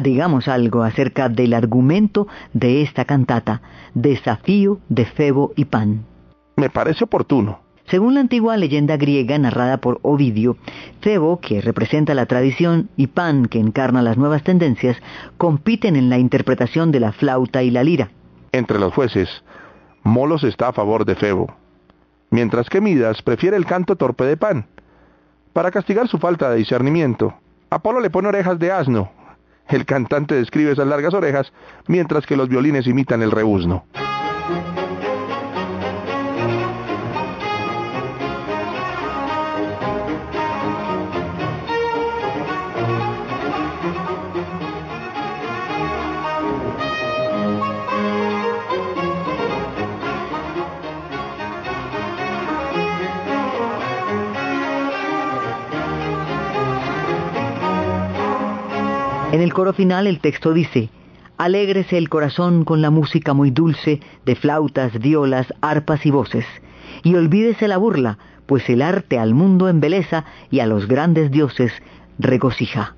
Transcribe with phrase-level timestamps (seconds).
[0.00, 3.62] Digamos algo acerca del argumento de esta cantata,
[3.94, 6.04] Desafío de Febo y Pan.
[6.56, 7.60] Me parece oportuno.
[7.86, 10.56] Según la antigua leyenda griega narrada por Ovidio,
[11.00, 14.96] Febo, que representa la tradición, y Pan, que encarna las nuevas tendencias,
[15.38, 18.10] compiten en la interpretación de la flauta y la lira.
[18.52, 19.28] Entre los jueces,
[20.04, 21.52] Molos está a favor de Febo,
[22.30, 24.66] mientras que Midas prefiere el canto torpe de Pan.
[25.52, 27.34] Para castigar su falta de discernimiento,
[27.70, 29.10] Apolo le pone orejas de asno.
[29.70, 31.52] El cantante describe esas largas orejas,
[31.86, 33.84] mientras que los violines imitan el rebuzno.
[59.32, 60.90] En el coro final el texto dice,
[61.38, 66.44] Alégrese el corazón con la música muy dulce de flautas, violas, arpas y voces,
[67.04, 71.72] y olvídese la burla, pues el arte al mundo embeleza y a los grandes dioses
[72.18, 72.96] regocija.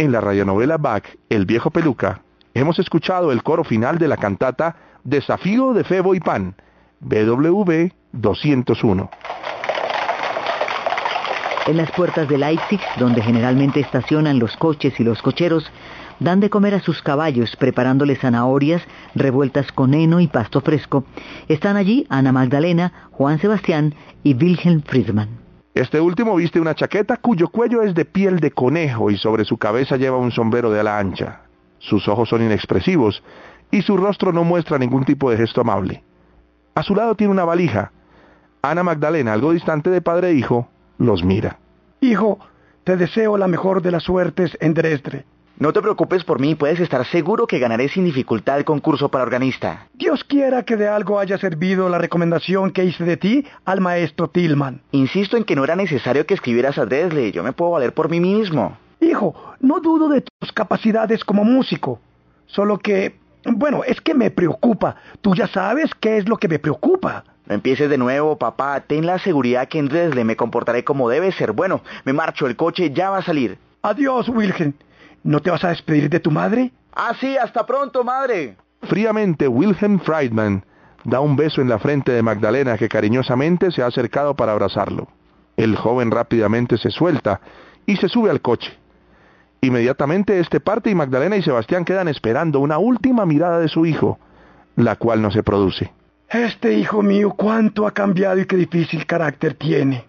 [0.00, 2.22] En la radionovela Bach, El viejo peluca,
[2.54, 6.54] hemos escuchado el coro final de la cantata Desafío de Febo y Pan,
[7.00, 9.10] BWV 201.
[11.66, 15.68] En las puertas de Leipzig, donde generalmente estacionan los coches y los cocheros,
[16.20, 18.82] dan de comer a sus caballos preparándoles zanahorias
[19.16, 21.02] revueltas con heno y pasto fresco.
[21.48, 25.47] Están allí Ana Magdalena, Juan Sebastián y Wilhelm Friedman.
[25.74, 29.58] Este último viste una chaqueta cuyo cuello es de piel de conejo y sobre su
[29.58, 31.42] cabeza lleva un sombrero de ala ancha.
[31.78, 33.22] Sus ojos son inexpresivos
[33.70, 36.02] y su rostro no muestra ningún tipo de gesto amable.
[36.74, 37.92] A su lado tiene una valija.
[38.62, 40.68] Ana Magdalena, algo distante de padre e hijo,
[40.98, 41.58] los mira.
[42.00, 42.38] Hijo,
[42.84, 45.24] te deseo la mejor de las suertes en Dresde.
[45.60, 49.24] No te preocupes por mí, puedes estar seguro que ganaré sin dificultad el concurso para
[49.24, 49.88] organista.
[49.92, 54.28] Dios quiera que de algo haya servido la recomendación que hice de ti al maestro
[54.30, 54.82] Tillman.
[54.92, 58.08] Insisto en que no era necesario que escribieras a Dresle, yo me puedo valer por
[58.08, 58.78] mí mismo.
[59.00, 61.98] Hijo, no dudo de tus capacidades como músico,
[62.46, 64.94] solo que, bueno, es que me preocupa.
[65.22, 67.24] Tú ya sabes qué es lo que me preocupa.
[67.46, 68.78] No empieces de nuevo, papá.
[68.86, 71.50] Ten la seguridad que en Dresle me comportaré como debe ser.
[71.50, 73.58] Bueno, me marcho, el coche ya va a salir.
[73.82, 74.74] Adiós, Wilhelm.
[75.22, 76.72] ¿No te vas a despedir de tu madre?
[76.92, 78.56] Ah, sí, hasta pronto, madre.
[78.82, 80.64] Fríamente, Wilhelm Friedman
[81.04, 85.08] da un beso en la frente de Magdalena que cariñosamente se ha acercado para abrazarlo.
[85.56, 87.40] El joven rápidamente se suelta
[87.86, 88.72] y se sube al coche.
[89.60, 94.18] Inmediatamente este parte y Magdalena y Sebastián quedan esperando una última mirada de su hijo,
[94.76, 95.92] la cual no se produce.
[96.28, 100.06] Este hijo mío, cuánto ha cambiado y qué difícil carácter tiene.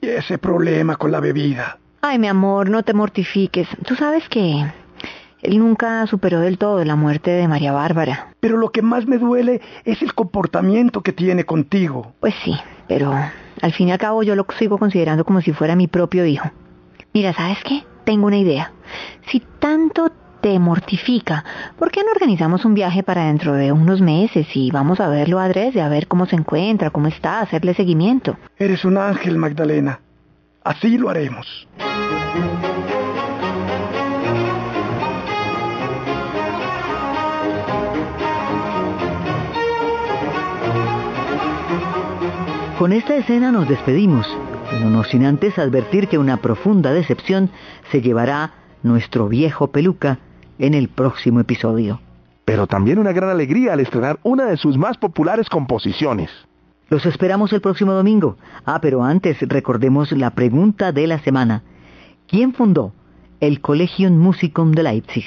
[0.00, 1.78] Y ese problema con la bebida.
[2.08, 3.66] Ay, mi amor, no te mortifiques.
[3.84, 4.64] Tú sabes que
[5.42, 8.28] él nunca superó del todo la muerte de María Bárbara.
[8.38, 12.12] Pero lo que más me duele es el comportamiento que tiene contigo.
[12.20, 12.54] Pues sí,
[12.86, 13.12] pero
[13.60, 16.48] al fin y al cabo yo lo sigo considerando como si fuera mi propio hijo.
[17.12, 17.82] Mira, ¿sabes qué?
[18.04, 18.70] Tengo una idea.
[19.28, 21.44] Si tanto te mortifica,
[21.76, 25.40] ¿por qué no organizamos un viaje para dentro de unos meses y vamos a verlo
[25.40, 28.36] a Dresde, a ver cómo se encuentra, cómo está, hacerle seguimiento?
[28.58, 29.98] Eres un ángel, Magdalena.
[30.66, 31.46] Así lo haremos.
[42.80, 44.26] Con esta escena nos despedimos,
[44.68, 47.50] pero no sin antes advertir que una profunda decepción
[47.92, 50.18] se llevará nuestro viejo peluca
[50.58, 52.00] en el próximo episodio.
[52.44, 56.28] Pero también una gran alegría al estrenar una de sus más populares composiciones.
[56.88, 58.36] Los esperamos el próximo domingo.
[58.64, 61.62] Ah, pero antes recordemos la pregunta de la semana.
[62.28, 62.92] ¿Quién fundó
[63.40, 65.26] el Collegium Musicum de Leipzig?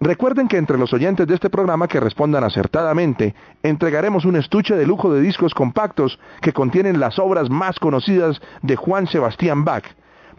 [0.00, 4.86] Recuerden que entre los oyentes de este programa que respondan acertadamente, entregaremos un estuche de
[4.86, 9.84] lujo de discos compactos que contienen las obras más conocidas de Juan Sebastián Bach,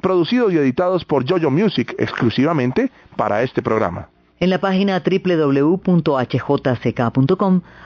[0.01, 4.09] producidos y editados por Jojo Music exclusivamente para este programa.
[4.39, 5.91] En la página www.hjck.com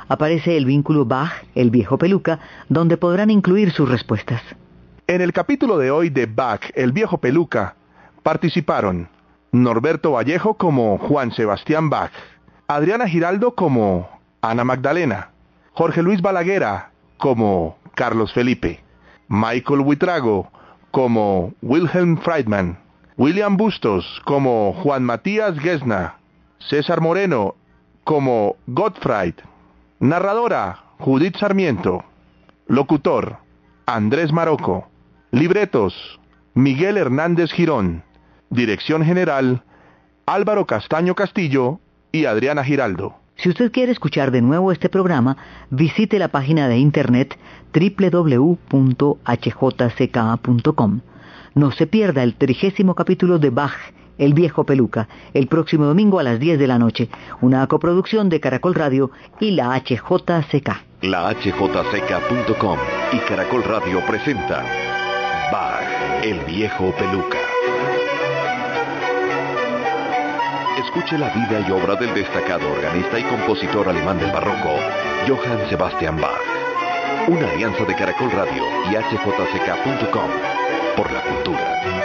[0.09, 4.41] aparece el vínculo Bach, el viejo peluca, donde podrán incluir sus respuestas.
[5.07, 7.75] En el capítulo de hoy de Bach, el viejo peluca,
[8.21, 9.07] participaron
[9.53, 12.11] Norberto Vallejo como Juan Sebastián Bach,
[12.67, 14.09] Adriana Giraldo como
[14.41, 15.29] Ana Magdalena,
[15.71, 18.83] Jorge Luis Balaguera como Carlos Felipe,
[19.29, 20.51] Michael Huitrago
[20.91, 22.77] como Wilhelm Friedman,
[23.17, 26.15] William Bustos como Juan Matías Gesna,
[26.69, 27.55] César Moreno
[28.03, 29.35] como Gottfried,
[29.99, 32.03] narradora Judith Sarmiento,
[32.67, 33.37] locutor
[33.85, 34.87] Andrés Maroco,
[35.31, 36.19] libretos
[36.53, 38.03] Miguel Hernández Girón,
[38.49, 39.63] Dirección General,
[40.25, 41.79] Álvaro Castaño Castillo
[42.11, 43.15] y Adriana Giraldo.
[43.37, 45.37] Si usted quiere escuchar de nuevo este programa,
[45.69, 47.37] visite la página de internet
[47.73, 48.61] www.hjck.com.
[51.55, 53.73] No se pierda el trigésimo capítulo de Bach,
[54.21, 57.09] El viejo peluca, el próximo domingo a las 10 de la noche,
[57.41, 59.09] una coproducción de Caracol Radio
[59.39, 60.69] y la HJCK.
[61.01, 62.77] La HJCK.com
[63.13, 64.63] y Caracol Radio presenta
[65.51, 67.39] Bach, el viejo peluca.
[70.77, 74.75] Escuche la vida y obra del destacado organista y compositor alemán del barroco,
[75.27, 76.37] Johann Sebastian Bach.
[77.27, 80.29] Una alianza de Caracol Radio y HJCK.com
[80.95, 82.00] por la cultura.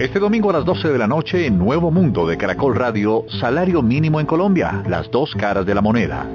[0.00, 3.82] Este domingo a las 12 de la noche en Nuevo Mundo de Caracol Radio, salario
[3.82, 6.26] mínimo en Colombia, las dos caras de la moneda.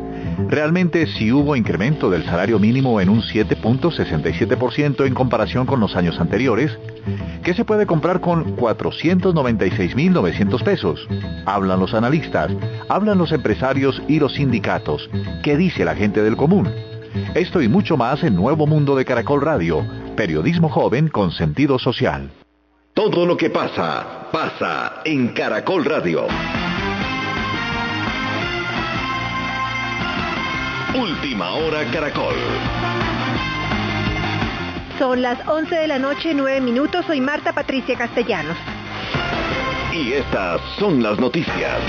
[0.50, 6.20] Realmente sí hubo incremento del salario mínimo en un 7.67% en comparación con los años
[6.20, 6.78] anteriores,
[7.44, 11.08] que se puede comprar con 496.900 pesos.
[11.48, 12.52] Hablan los analistas,
[12.88, 15.10] hablan los empresarios y los sindicatos.
[15.42, 16.70] ¿Qué dice la gente del común?
[17.34, 19.84] Esto y mucho más en Nuevo Mundo de Caracol Radio,
[20.16, 22.30] periodismo joven con sentido social.
[22.96, 26.28] Todo lo que pasa, pasa en Caracol Radio.
[30.98, 32.36] Última hora Caracol.
[34.98, 37.06] Son las 11 de la noche, 9 minutos.
[37.06, 38.56] Soy Marta Patricia Castellanos.
[39.94, 41.82] Y estas son las noticias.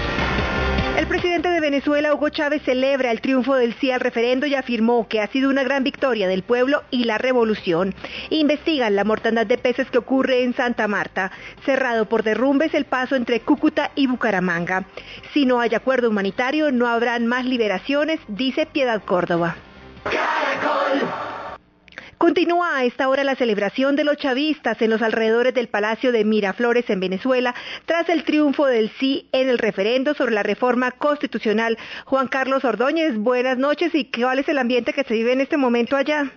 [0.97, 5.07] El presidente de Venezuela, Hugo Chávez, celebra el triunfo del sí al referendo y afirmó
[5.07, 7.95] que ha sido una gran victoria del pueblo y la revolución.
[8.31, 11.33] Investigan la mortandad de peces que ocurre en Santa Marta,
[11.67, 14.87] cerrado por derrumbes el paso entre Cúcuta y Bucaramanga.
[15.35, 19.55] Si no hay acuerdo humanitario, no habrán más liberaciones, dice Piedad Córdoba.
[22.19, 26.25] Continúa a esta hora la celebración de los chavistas en los alrededores del Palacio de
[26.25, 27.55] Miraflores en Venezuela
[27.85, 31.77] tras el triunfo del sí en el referendo sobre la reforma constitucional.
[32.07, 35.59] Juan Carlos Ordóñez, buenas noches y cuál es el ambiente que se vive en este
[35.59, 36.33] momento allá.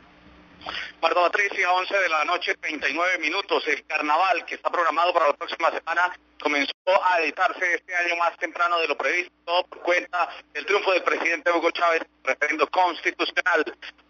[1.01, 3.67] Marta Patricia, 11 de la noche, 39 minutos.
[3.67, 6.11] El carnaval que está programado para la próxima semana
[6.41, 10.91] comenzó a editarse este año más temprano de lo previsto, todo por cuenta del triunfo
[10.91, 13.63] del presidente Hugo Chávez, referendo constitucional.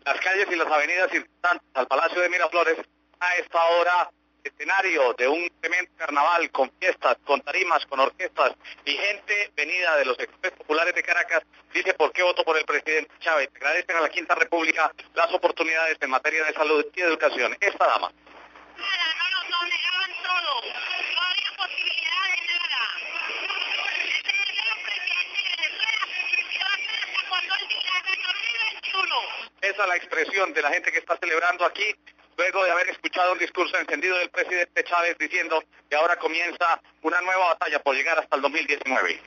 [0.06, 2.78] Las calles y las avenidas circundantes al Palacio de Miraflores
[3.20, 4.10] a esta hora
[4.44, 8.54] escenario de un tremendo carnaval con fiestas, con tarimas, con orquestas
[8.86, 11.44] y gente venida de los sectores populares de Caracas
[11.74, 13.50] dice por qué voto por el presidente Chávez.
[13.56, 17.56] Agradecen a la Quinta República las oportunidades en materia de salud y educación.
[17.60, 18.12] Esta dama.
[29.62, 31.96] Esa es la expresión de la gente que está celebrando aquí
[32.40, 37.20] luego de haber escuchado un discurso encendido del presidente Chávez diciendo que ahora comienza una
[37.22, 39.22] nueva batalla por llegar hasta el 2019.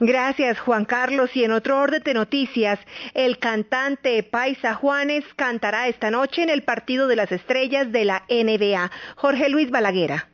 [0.00, 1.34] Gracias, Juan Carlos.
[1.34, 2.78] Y en otro orden de noticias,
[3.14, 8.24] el cantante Paisa Juanes cantará esta noche en el Partido de las Estrellas de la
[8.28, 8.90] NBA.
[9.16, 10.28] Jorge Luis Balaguera.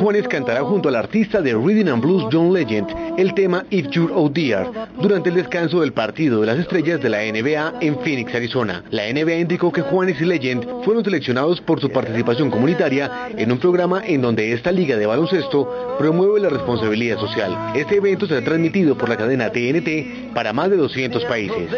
[0.00, 4.12] Juanes cantará junto al artista de Reading and Blues John Legend el tema If You're
[4.12, 4.66] Out There
[5.00, 8.84] durante el descanso del partido de las estrellas de la NBA en Phoenix, Arizona.
[8.90, 13.58] La NBA indicó que Juanes y Legend fueron seleccionados por su participación comunitaria en un
[13.58, 17.72] programa en donde esta liga de baloncesto promueve la responsabilidad social.
[17.74, 21.70] Este evento será transmitido por la cadena TNT para más de 200 países.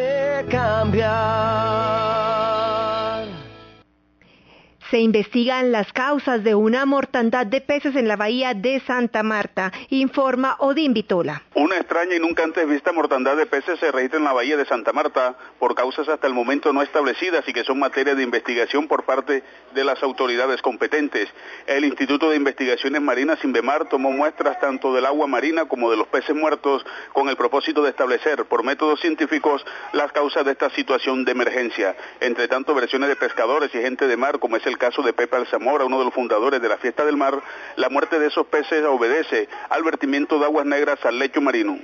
[4.91, 9.73] Se investigan las causas de una mortandad de peces en la bahía de Santa Marta,
[9.89, 11.43] informa Odín Vitola.
[11.55, 14.67] Una extraña y nunca antes vista mortandad de peces se registra en la bahía de
[14.67, 18.87] Santa Marta por causas hasta el momento no establecidas y que son materia de investigación
[18.87, 19.43] por parte
[19.75, 21.29] de las autoridades competentes.
[21.67, 26.09] El Instituto de Investigaciones Marinas Inbemar tomó muestras tanto del agua marina como de los
[26.09, 31.25] peces muertos con el propósito de establecer por métodos científicos las causas de esta situación
[31.25, 31.97] de emergencia.
[32.21, 35.37] Entre tanto, versiones de pescadores y gente de mar, como es el caso de Pepe
[35.37, 37.43] Alzamora, uno de los fundadores de la Fiesta del Mar,
[37.77, 41.79] la muerte de esos peces obedece al vertimiento de aguas negras al lecho marino.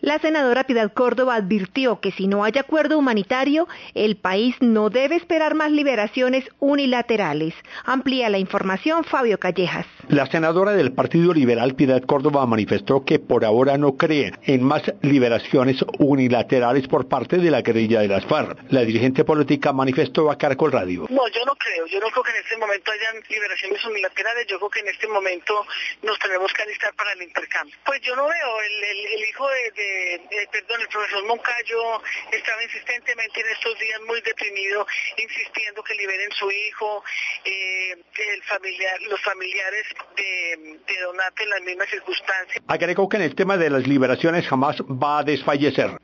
[0.00, 5.16] La senadora Piedad Córdoba advirtió que si no hay acuerdo humanitario, el país no debe
[5.16, 7.54] esperar más liberaciones unilaterales.
[7.84, 9.86] Amplía la información Fabio Callejas.
[10.10, 14.82] La senadora del Partido Liberal Piedad Córdoba manifestó que por ahora no cree en más
[15.02, 18.58] liberaciones unilaterales por parte de la guerrilla de las FARC.
[18.70, 21.06] La dirigente política manifestó a Caracol Radio.
[21.10, 21.86] No, yo no creo.
[21.86, 24.48] Yo no creo que en este momento hayan liberaciones unilaterales.
[24.48, 25.64] Yo creo que en este momento
[26.02, 27.76] nos tenemos que alistar para el intercambio.
[27.86, 32.02] Pues yo no veo el, hijo de perdón, el profesor Moncayo
[32.32, 34.84] estaba insistentemente en estos días muy deprimido,
[35.16, 37.04] insistiendo que liberen su hijo,
[37.44, 37.96] eh,
[38.34, 39.86] el familiar, los familiares
[40.16, 42.62] de, de Donato en las mismas circunstancias.
[42.66, 45.98] Agregó que en el tema de las liberaciones jamás va a desfallecer.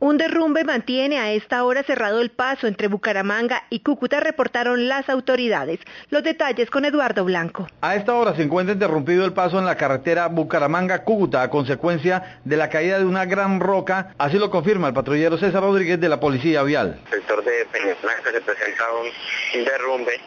[0.00, 5.08] Un derrumbe mantiene a esta hora cerrado el paso entre Bucaramanga y Cúcuta, reportaron las
[5.08, 5.78] autoridades.
[6.10, 7.68] Los detalles con Eduardo Blanco.
[7.80, 12.56] A esta hora se encuentra interrumpido el paso en la carretera Bucaramanga-Cúcuta a consecuencia de
[12.56, 14.14] la caída de una gran roca.
[14.18, 17.00] Así lo confirma el patrullero César Rodríguez de la Policía Vial.
[17.06, 20.20] El sector de Peñasblanca se presenta un derrumbe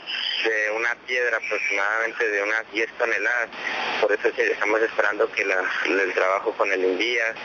[0.43, 3.49] de una piedra aproximadamente de unas 10 toneladas.
[4.01, 7.35] Por eso estamos esperando que el trabajo con el Invías,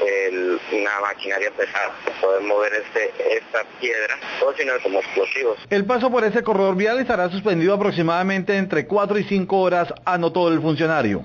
[0.72, 5.58] una maquinaria pesada, poder mover este, esta piedra, o si no como explosivos.
[5.70, 10.48] El paso por ese corredor vial estará suspendido aproximadamente entre 4 y 5 horas, anotó
[10.48, 11.24] el funcionario.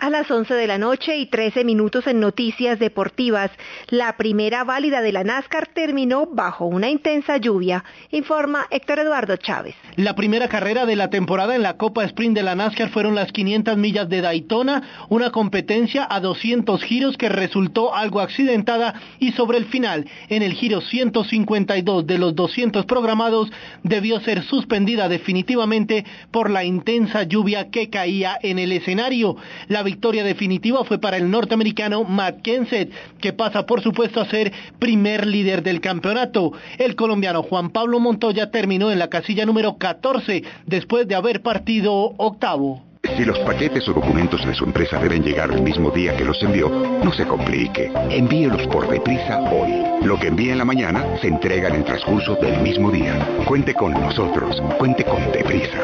[0.00, 3.50] A las 11 de la noche y 13 minutos en Noticias Deportivas,
[3.90, 9.74] la primera válida de la NASCAR terminó bajo una intensa lluvia, informa Héctor Eduardo Chávez.
[9.96, 13.30] La primera carrera de la temporada en la Copa Sprint de la NASCAR fueron las
[13.30, 19.58] 500 millas de Daytona, una competencia a 200 giros que resultó algo accidentada y sobre
[19.58, 23.52] el final, en el giro 152 de los 200 programados,
[23.82, 29.36] debió ser suspendida definitivamente por la intensa lluvia que caía en el escenario.
[29.68, 34.52] La victoria definitiva fue para el norteamericano Matt Kenseth, que pasa por supuesto a ser
[34.78, 36.52] primer líder del campeonato.
[36.78, 41.92] El colombiano Juan Pablo Montoya terminó en la casilla número 14 después de haber partido
[42.18, 42.84] octavo.
[43.16, 46.40] Si los paquetes o documentos de su empresa deben llegar el mismo día que los
[46.40, 46.68] envió,
[47.02, 47.90] no se complique.
[48.10, 49.72] Envíelos por deprisa hoy.
[50.06, 53.18] Lo que envíe en la mañana se entrega en el transcurso del mismo día.
[53.44, 54.62] Cuente con nosotros.
[54.78, 55.80] Cuente con Deprisa.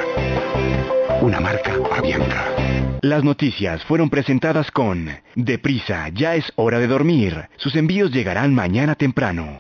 [1.27, 2.55] Una marca Avianca.
[3.03, 7.49] Las noticias fueron presentadas con Deprisa, ya es hora de dormir.
[7.57, 9.59] Sus envíos llegarán mañana temprano.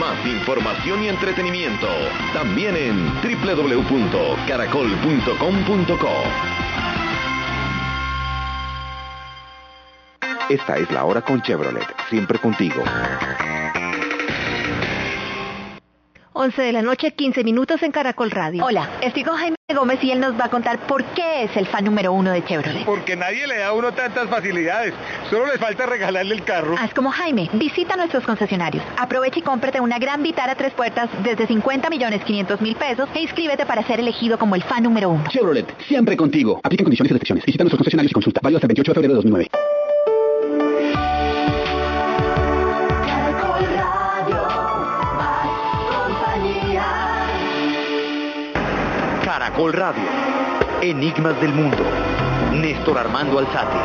[0.00, 1.88] Más información y entretenimiento
[2.32, 6.12] también en www.caracol.com.co.
[10.48, 12.82] Esta es la hora con Chevrolet, siempre contigo.
[16.38, 18.62] 11 de la noche, 15 minutos en Caracol Radio.
[18.62, 21.66] Hola, estoy con Jaime Gómez y él nos va a contar por qué es el
[21.66, 22.84] fan número uno de Chevrolet.
[22.84, 24.92] Porque nadie le da a uno tantas facilidades.
[25.30, 26.76] Solo le falta regalarle el carro.
[26.78, 28.84] Haz como Jaime, visita nuestros concesionarios.
[28.98, 33.20] Aprovecha y cómprate una gran Vitara tres puertas desde 50 millones 500 mil pesos e
[33.20, 35.24] inscríbete para ser elegido como el fan número uno.
[35.30, 36.60] Chevrolet, siempre contigo.
[36.62, 37.46] Aplican condiciones y restricciones.
[37.46, 38.40] Visita nuestros concesionarios y consulta.
[38.42, 39.75] Válido hasta el 28 de febrero de 2009.
[49.56, 50.04] Caracol Radio.
[50.82, 51.82] Enigmas del Mundo.
[52.52, 53.78] Néstor Armando Alzate.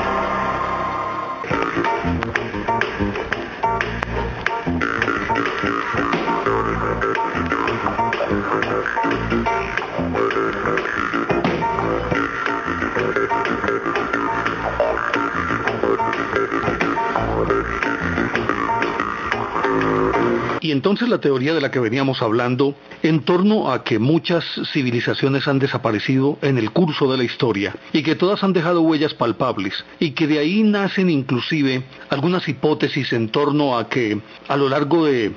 [20.62, 25.48] Y entonces la teoría de la que veníamos hablando, en torno a que muchas civilizaciones
[25.48, 29.84] han desaparecido en el curso de la historia y que todas han dejado huellas palpables
[30.00, 35.06] y que de ahí nacen inclusive algunas hipótesis en torno a que a lo largo
[35.06, 35.34] de,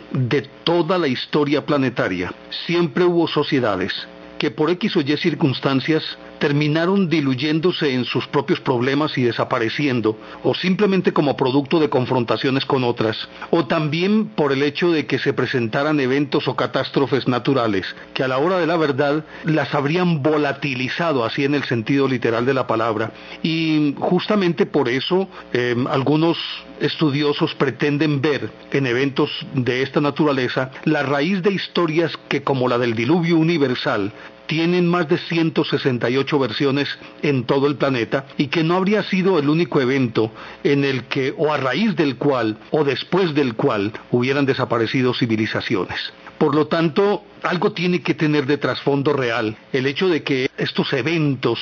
[0.65, 2.33] toda la historia planetaria
[2.67, 3.93] siempre hubo sociedades
[4.39, 6.03] que por X o Y circunstancias
[6.39, 12.85] terminaron diluyéndose en sus propios problemas y desapareciendo, o simplemente como producto de confrontaciones con
[12.85, 18.23] otras, o también por el hecho de que se presentaran eventos o catástrofes naturales, que
[18.23, 22.55] a la hora de la verdad las habrían volatilizado, así en el sentido literal de
[22.55, 23.13] la palabra.
[23.43, 26.39] Y justamente por eso eh, algunos
[26.81, 32.79] estudiosos pretenden ver en eventos de esta naturaleza la raíz de historias que como la
[32.79, 34.13] del diluvio universal
[34.47, 36.89] tienen más de 168 versiones
[37.23, 41.35] en todo el planeta y que no habría sido el único evento en el que
[41.37, 46.13] o a raíz del cual o después del cual hubieran desaparecido civilizaciones.
[46.39, 50.93] Por lo tanto, algo tiene que tener de trasfondo real el hecho de que estos
[50.93, 51.59] eventos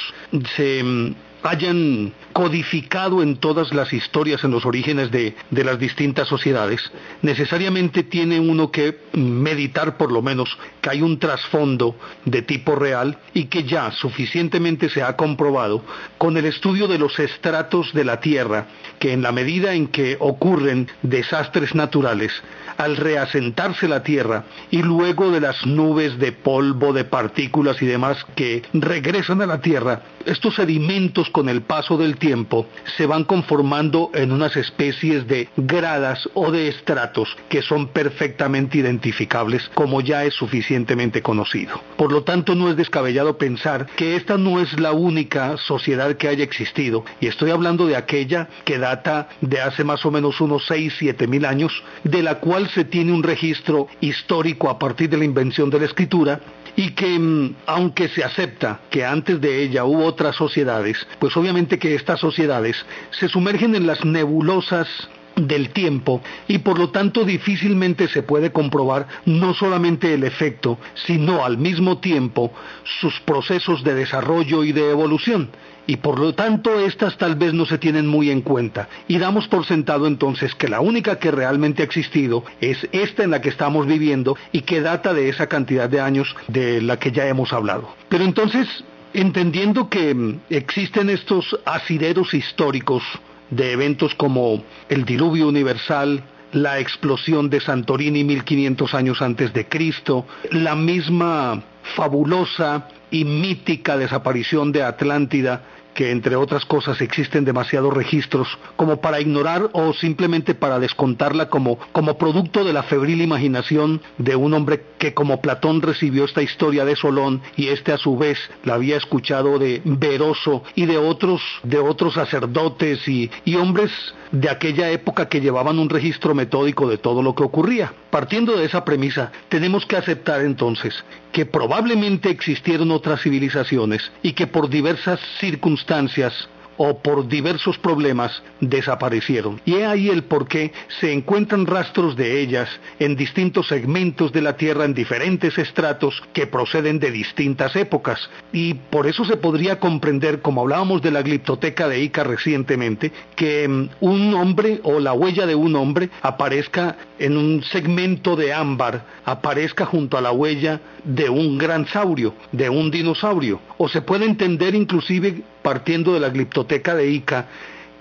[0.56, 6.28] se mm, hayan codificado en todas las historias, en los orígenes de, de, las distintas
[6.28, 6.80] sociedades,
[7.20, 13.18] necesariamente tiene uno que meditar por lo menos que hay un trasfondo de tipo real
[13.34, 15.84] y que ya suficientemente se ha comprobado
[16.18, 18.66] con el estudio de los estratos de la Tierra,
[18.98, 22.32] que en la medida en que ocurren desastres naturales,
[22.76, 28.24] al reasentarse la Tierra y luego de las nubes de polvo, de partículas y demás
[28.34, 34.10] que regresan a la Tierra, estos sedimentos con el paso del tiempo se van conformando
[34.14, 40.34] en unas especies de gradas o de estratos que son perfectamente identificables como ya es
[40.34, 41.80] suficientemente conocido.
[41.96, 46.28] Por lo tanto, no es descabellado pensar que esta no es la única sociedad que
[46.28, 50.66] haya existido y estoy hablando de aquella que data de hace más o menos unos
[50.66, 55.18] 6, 7 mil años, de la cual se tiene un registro histórico a partir de
[55.18, 56.40] la invención de la escritura
[56.76, 61.94] y que aunque se acepta que antes de ella hubo otras sociedades, pues obviamente que
[61.94, 64.88] estas sociedades se sumergen en las nebulosas
[65.36, 71.44] del tiempo y por lo tanto difícilmente se puede comprobar no solamente el efecto, sino
[71.44, 72.52] al mismo tiempo
[73.00, 75.50] sus procesos de desarrollo y de evolución
[75.86, 79.48] y por lo tanto estas tal vez no se tienen muy en cuenta y damos
[79.48, 83.48] por sentado entonces que la única que realmente ha existido es esta en la que
[83.48, 87.52] estamos viviendo y que data de esa cantidad de años de la que ya hemos
[87.52, 87.94] hablado.
[88.08, 93.02] Pero entonces, entendiendo que existen estos asideros históricos
[93.50, 100.26] de eventos como el diluvio universal, la explosión de Santorini 1500 años antes de Cristo,
[100.50, 101.62] la misma
[101.96, 105.62] fabulosa y mítica desaparición de Atlántida
[105.94, 111.78] que entre otras cosas existen demasiados registros como para ignorar o simplemente para descontarla como,
[111.92, 116.84] como producto de la febril imaginación de un hombre que como Platón recibió esta historia
[116.84, 121.42] de Solón y este a su vez la había escuchado de Veroso y de otros,
[121.62, 123.90] de otros sacerdotes y, y hombres
[124.32, 127.92] de aquella época que llevaban un registro metódico de todo lo que ocurría.
[128.10, 134.46] Partiendo de esa premisa, tenemos que aceptar entonces que probablemente existieron otras civilizaciones y que
[134.46, 139.60] por diversas circunstancias o por diversos problemas desaparecieron.
[139.64, 144.42] Y he ahí el por qué se encuentran rastros de ellas en distintos segmentos de
[144.42, 148.30] la Tierra, en diferentes estratos que proceden de distintas épocas.
[148.52, 153.68] Y por eso se podría comprender, como hablábamos de la gliptoteca de Ica recientemente, que
[153.68, 159.04] mm, un hombre o la huella de un hombre aparezca en un segmento de ámbar,
[159.24, 163.60] aparezca junto a la huella de un gran saurio, de un dinosaurio.
[163.78, 167.46] O se puede entender inclusive partiendo de la gliptoteca de Ica,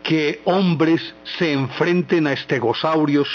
[0.04, 3.28] que hombres se enfrenten a estegosaurios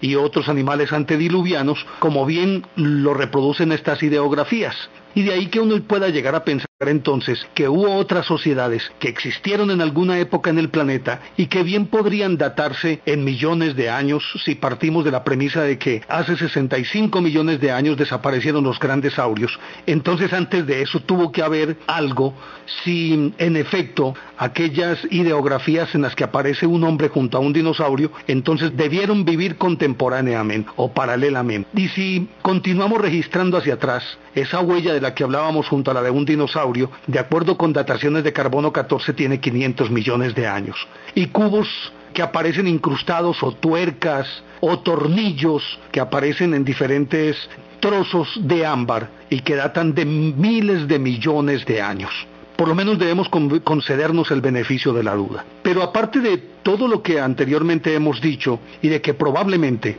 [0.00, 4.76] y otros animales antediluvianos, como bien lo reproducen estas ideografías.
[5.14, 9.08] Y de ahí que uno pueda llegar a pensar entonces que hubo otras sociedades que
[9.08, 13.90] existieron en alguna época en el planeta y que bien podrían datarse en millones de
[13.90, 18.80] años si partimos de la premisa de que hace 65 millones de años desaparecieron los
[18.80, 19.58] grandes saurios.
[19.86, 22.34] Entonces antes de eso tuvo que haber algo
[22.82, 28.10] si en efecto aquellas ideografías en las que aparece un hombre junto a un dinosaurio,
[28.26, 31.68] entonces debieron vivir contemporáneamente o paralelamente.
[31.74, 36.02] Y si continuamos registrando hacia atrás esa huella de la que hablábamos junto a la
[36.02, 36.73] de un dinosaurio,
[37.06, 40.76] de acuerdo con dataciones de carbono 14, tiene 500 millones de años.
[41.14, 41.68] Y cubos
[42.12, 44.26] que aparecen incrustados o tuercas
[44.60, 47.36] o tornillos que aparecen en diferentes
[47.80, 52.12] trozos de ámbar y que datan de miles de millones de años.
[52.56, 55.44] Por lo menos debemos concedernos el beneficio de la duda.
[55.62, 59.98] Pero aparte de todo lo que anteriormente hemos dicho y de que probablemente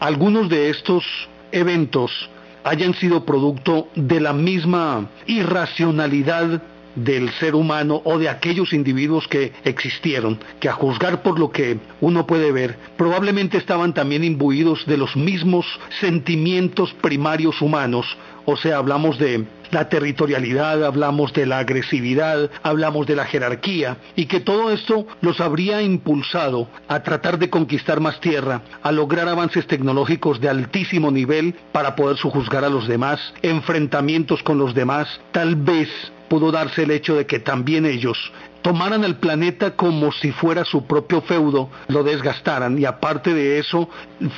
[0.00, 1.04] algunos de estos
[1.50, 2.28] eventos
[2.64, 6.62] hayan sido producto de la misma irracionalidad
[6.94, 11.78] del ser humano o de aquellos individuos que existieron, que a juzgar por lo que
[12.00, 15.66] uno puede ver, probablemente estaban también imbuidos de los mismos
[16.00, 18.06] sentimientos primarios humanos,
[18.46, 24.26] o sea, hablamos de la territorialidad, hablamos de la agresividad, hablamos de la jerarquía, y
[24.26, 29.66] que todo esto los habría impulsado a tratar de conquistar más tierra, a lograr avances
[29.66, 35.56] tecnológicos de altísimo nivel para poder sujuzgar a los demás, enfrentamientos con los demás, tal
[35.56, 35.88] vez
[36.28, 38.32] pudo darse el hecho de que también ellos
[38.64, 43.90] tomaran el planeta como si fuera su propio feudo, lo desgastaran y aparte de eso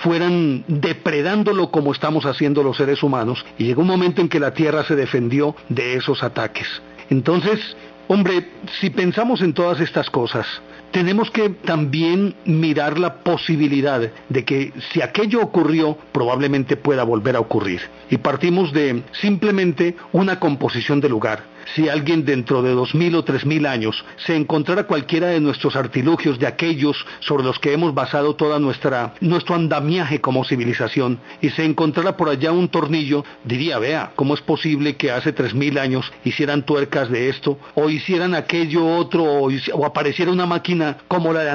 [0.02, 3.46] fueran depredándolo como estamos haciendo los seres humanos.
[3.56, 6.66] Y llegó un momento en que la Tierra se defendió de esos ataques.
[7.08, 7.76] Entonces,
[8.08, 10.44] hombre, si pensamos en todas estas cosas,
[10.90, 17.40] tenemos que también mirar la posibilidad de que si aquello ocurrió, probablemente pueda volver a
[17.40, 17.80] ocurrir.
[18.10, 23.24] Y partimos de simplemente una composición de lugar si alguien dentro de dos mil o
[23.24, 27.94] tres mil años se encontrara cualquiera de nuestros artilugios, de aquellos sobre los que hemos
[27.94, 33.78] basado toda nuestra nuestro andamiaje como civilización, y se encontrara por allá un tornillo, diría,
[33.78, 38.34] vea, ¿cómo es posible que hace tres mil años hicieran tuercas de esto, o hicieran
[38.34, 41.50] aquello otro, o, apareciera una máquina como la de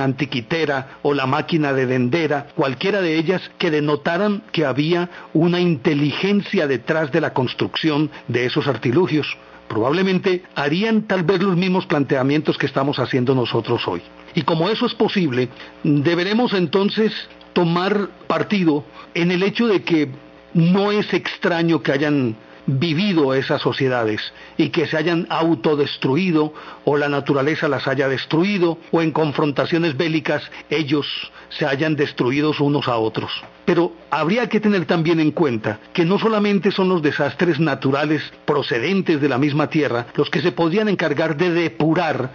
[0.00, 6.66] antiquitera, o la máquina de dendera, cualquiera de ellas que denotaran que había una inteligencia
[6.66, 9.35] detrás de la construcción de esos artilugios
[9.68, 14.02] probablemente harían tal vez los mismos planteamientos que estamos haciendo nosotros hoy.
[14.34, 15.48] Y como eso es posible,
[15.82, 17.12] deberemos entonces
[17.52, 20.10] tomar partido en el hecho de que
[20.52, 26.52] no es extraño que hayan vivido esas sociedades y que se hayan autodestruido
[26.84, 31.06] o la naturaleza las haya destruido o en confrontaciones bélicas ellos
[31.48, 33.30] se hayan destruido unos a otros.
[33.64, 39.20] Pero habría que tener también en cuenta que no solamente son los desastres naturales procedentes
[39.20, 42.30] de la misma tierra los que se podrían encargar de depurar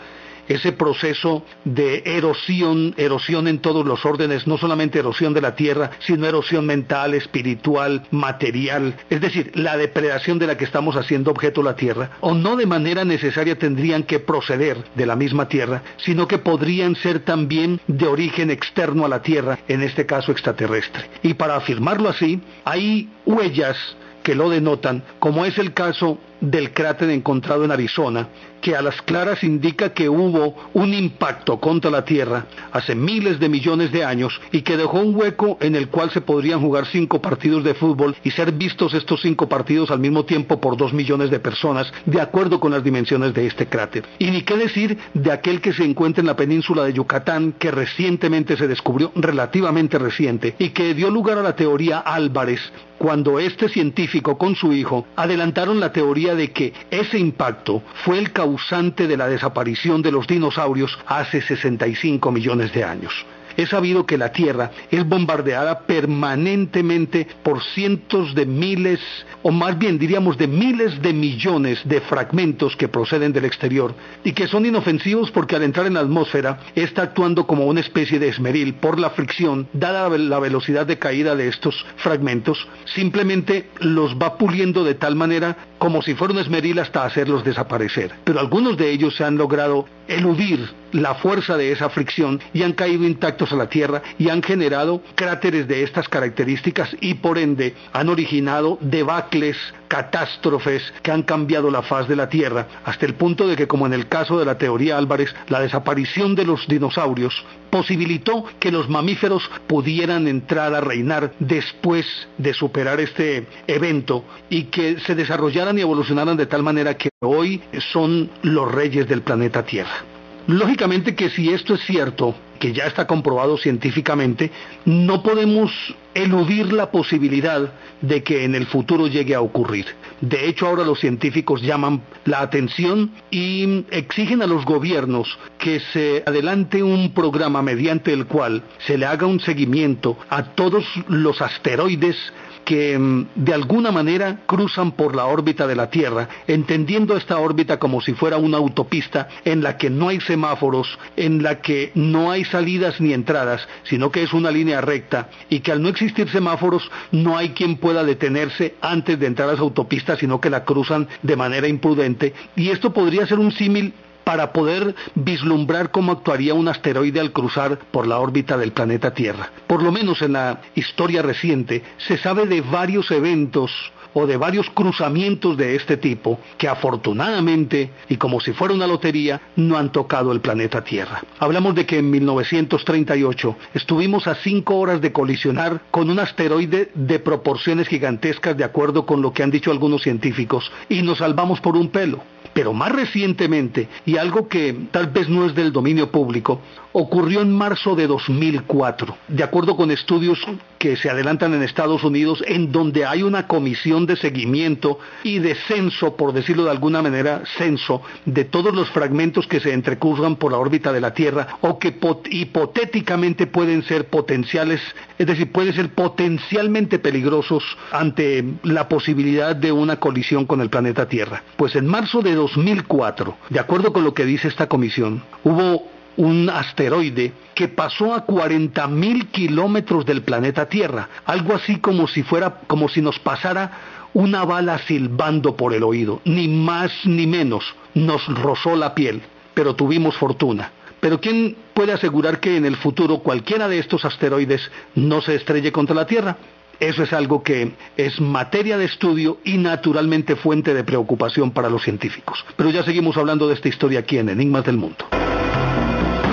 [0.51, 5.91] ese proceso de erosión, erosión en todos los órdenes, no solamente erosión de la tierra,
[5.99, 11.63] sino erosión mental, espiritual, material, es decir, la depredación de la que estamos haciendo objeto
[11.63, 16.27] la tierra, o no de manera necesaria tendrían que proceder de la misma tierra, sino
[16.27, 21.09] que podrían ser también de origen externo a la tierra, en este caso extraterrestre.
[21.23, 23.77] Y para afirmarlo así, hay huellas
[24.23, 28.27] que lo denotan, como es el caso del cráter encontrado en Arizona,
[28.61, 33.49] que a las claras indica que hubo un impacto contra la Tierra hace miles de
[33.49, 37.21] millones de años y que dejó un hueco en el cual se podrían jugar cinco
[37.21, 41.31] partidos de fútbol y ser vistos estos cinco partidos al mismo tiempo por dos millones
[41.31, 44.05] de personas, de acuerdo con las dimensiones de este cráter.
[44.19, 47.71] Y ni qué decir de aquel que se encuentra en la península de Yucatán, que
[47.71, 52.61] recientemente se descubrió, relativamente reciente, y que dio lugar a la teoría Álvarez,
[52.97, 58.31] cuando este científico con su hijo adelantaron la teoría de que ese impacto fue el
[58.31, 63.25] causante de la desaparición de los dinosaurios hace 65 millones de años.
[63.57, 68.99] Es sabido que la Tierra es bombardeada permanentemente por cientos de miles,
[69.43, 74.33] o más bien diríamos de miles de millones de fragmentos que proceden del exterior y
[74.33, 78.29] que son inofensivos porque al entrar en la atmósfera está actuando como una especie de
[78.29, 84.37] esmeril por la fricción, dada la velocidad de caída de estos fragmentos, simplemente los va
[84.37, 88.11] puliendo de tal manera como si fuera un esmeril hasta hacerlos desaparecer.
[88.23, 92.73] Pero algunos de ellos se han logrado eludir la fuerza de esa fricción y han
[92.73, 97.73] caído intactos a la Tierra y han generado cráteres de estas características y por ende
[97.93, 103.47] han originado debacles, catástrofes que han cambiado la faz de la Tierra, hasta el punto
[103.47, 107.43] de que, como en el caso de la teoría Álvarez, la desaparición de los dinosaurios
[107.69, 112.05] posibilitó que los mamíferos pudieran entrar a reinar después
[112.37, 117.61] de superar este evento y que se desarrollaran y evolucionaran de tal manera que hoy
[117.91, 120.03] son los reyes del planeta Tierra.
[120.47, 124.51] Lógicamente que si esto es cierto, que ya está comprobado científicamente,
[124.85, 125.71] no podemos
[126.13, 129.85] eludir la posibilidad de que en el futuro llegue a ocurrir.
[130.19, 136.23] De hecho, ahora los científicos llaman la atención y exigen a los gobiernos que se
[136.25, 142.15] adelante un programa mediante el cual se le haga un seguimiento a todos los asteroides
[142.65, 147.79] que mm, de alguna manera cruzan por la órbita de la Tierra, entendiendo esta órbita
[147.79, 152.31] como si fuera una autopista en la que no hay semáforos, en la que no
[152.31, 156.29] hay salidas ni entradas, sino que es una línea recta y que al no existir
[156.29, 160.63] semáforos no hay quien pueda detenerse antes de entrar a esa autopista, sino que la
[160.63, 162.33] cruzan de manera imprudente.
[162.55, 163.93] Y esto podría ser un símil
[164.23, 169.51] para poder vislumbrar cómo actuaría un asteroide al cruzar por la órbita del planeta Tierra.
[169.67, 173.71] Por lo menos en la historia reciente se sabe de varios eventos
[174.13, 179.41] o de varios cruzamientos de este tipo que afortunadamente y como si fuera una lotería
[179.55, 181.23] no han tocado el planeta Tierra.
[181.39, 187.19] Hablamos de que en 1938 estuvimos a cinco horas de colisionar con un asteroide de
[187.19, 191.75] proporciones gigantescas de acuerdo con lo que han dicho algunos científicos y nos salvamos por
[191.75, 192.23] un pelo.
[192.53, 196.61] Pero más recientemente, y algo que tal vez no es del dominio público,
[196.93, 200.39] ocurrió en marzo de 2004, de acuerdo con estudios
[200.77, 205.55] que se adelantan en Estados Unidos, en donde hay una comisión de seguimiento y de
[205.67, 210.51] censo, por decirlo de alguna manera, censo de todos los fragmentos que se entrecruzan por
[210.51, 211.95] la órbita de la Tierra o que
[212.31, 214.81] hipotéticamente pueden ser potenciales,
[215.17, 221.07] es decir, pueden ser potencialmente peligrosos ante la posibilidad de una colisión con el planeta
[221.07, 221.43] Tierra.
[221.55, 226.49] Pues en marzo de 2004, de acuerdo con lo que dice esta comisión, hubo un
[226.49, 232.61] asteroide que pasó a 40 mil kilómetros del planeta Tierra, algo así como si fuera,
[232.67, 233.71] como si nos pasara
[234.13, 239.21] una bala silbando por el oído, ni más ni menos, nos rozó la piel,
[239.53, 240.71] pero tuvimos fortuna.
[240.99, 244.61] Pero ¿quién puede asegurar que en el futuro cualquiera de estos asteroides
[244.95, 246.37] no se estrelle contra la Tierra?
[246.81, 251.83] Eso es algo que es materia de estudio y naturalmente fuente de preocupación para los
[251.83, 252.43] científicos.
[252.57, 255.05] Pero ya seguimos hablando de esta historia aquí en Enigmas del Mundo.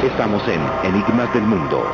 [0.03, 1.85] Estamos en Enigmas del Mundo.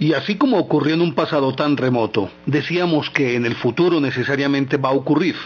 [0.00, 4.78] Y así como ocurrió en un pasado tan remoto, decíamos que en el futuro necesariamente
[4.78, 5.36] va a ocurrir.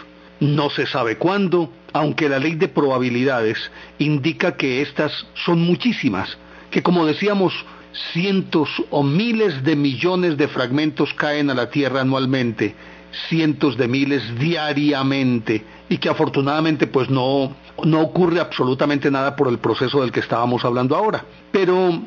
[0.41, 3.59] No se sabe cuándo, aunque la ley de probabilidades
[3.99, 5.11] indica que estas
[5.45, 6.35] son muchísimas,
[6.71, 7.53] que como decíamos,
[8.11, 12.73] cientos o miles de millones de fragmentos caen a la Tierra anualmente,
[13.29, 19.59] cientos de miles diariamente, y que afortunadamente pues no, no ocurre absolutamente nada por el
[19.59, 21.23] proceso del que estábamos hablando ahora.
[21.51, 22.01] Pero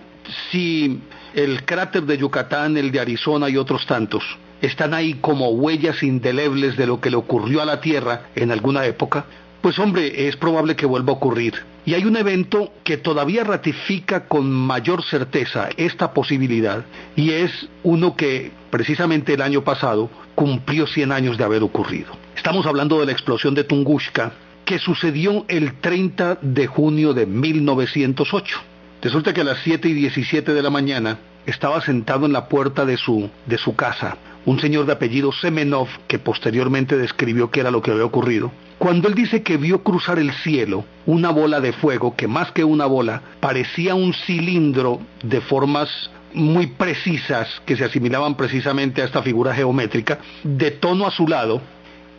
[0.51, 1.01] si
[1.35, 4.25] el cráter de Yucatán, el de Arizona y otros tantos
[4.63, 8.87] están ahí como huellas indelebles de lo que le ocurrió a la Tierra en alguna
[8.87, 9.27] época,
[9.65, 11.55] pues hombre, es probable que vuelva a ocurrir.
[11.87, 16.85] Y hay un evento que todavía ratifica con mayor certeza esta posibilidad,
[17.17, 22.13] y es uno que precisamente el año pasado cumplió 100 años de haber ocurrido.
[22.37, 24.33] Estamos hablando de la explosión de Tunguska,
[24.67, 28.59] que sucedió el 30 de junio de 1908.
[29.01, 32.85] Resulta que a las 7 y 17 de la mañana estaba sentado en la puerta
[32.85, 37.71] de su, de su casa un señor de apellido Semenov, que posteriormente describió qué era
[37.71, 41.73] lo que había ocurrido, cuando él dice que vio cruzar el cielo una bola de
[41.73, 47.85] fuego que más que una bola parecía un cilindro de formas muy precisas que se
[47.85, 51.63] asimilaban precisamente a esta figura geométrica, de tono azulado,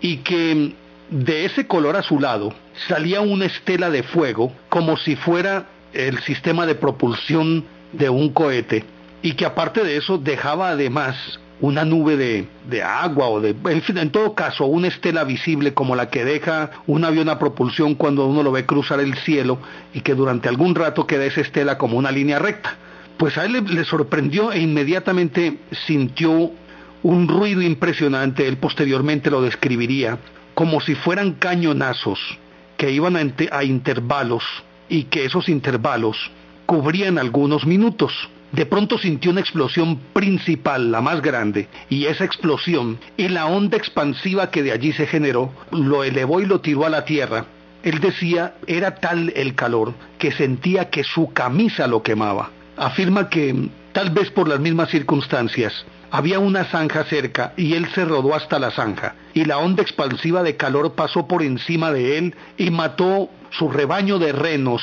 [0.01, 0.73] y que
[1.09, 2.53] de ese color azulado
[2.87, 8.83] salía una estela de fuego como si fuera el sistema de propulsión de un cohete
[9.21, 13.81] y que aparte de eso dejaba además una nube de, de, agua o de, en
[13.81, 17.95] fin, en todo caso, una estela visible como la que deja un avión a propulsión
[17.95, 19.59] cuando uno lo ve cruzar el cielo
[19.93, 22.75] y que durante algún rato queda esa estela como una línea recta.
[23.17, 26.51] Pues a él le, sorprendió e inmediatamente sintió
[27.03, 30.17] un ruido impresionante, él posteriormente lo describiría
[30.53, 32.19] como si fueran cañonazos
[32.77, 34.43] que iban a, a intervalos
[34.89, 36.17] y que esos intervalos
[36.65, 38.29] cubrían algunos minutos.
[38.55, 43.75] De pronto sintió una explosión principal, la más grande, y esa explosión y la onda
[43.75, 47.47] expansiva que de allí se generó lo elevó y lo tiró a la tierra.
[47.83, 52.49] Él decía, era tal el calor que sentía que su camisa lo quemaba.
[52.77, 58.05] Afirma que, tal vez por las mismas circunstancias, había una zanja cerca y él se
[58.05, 62.35] rodó hasta la zanja, y la onda expansiva de calor pasó por encima de él
[62.57, 64.81] y mató su rebaño de renos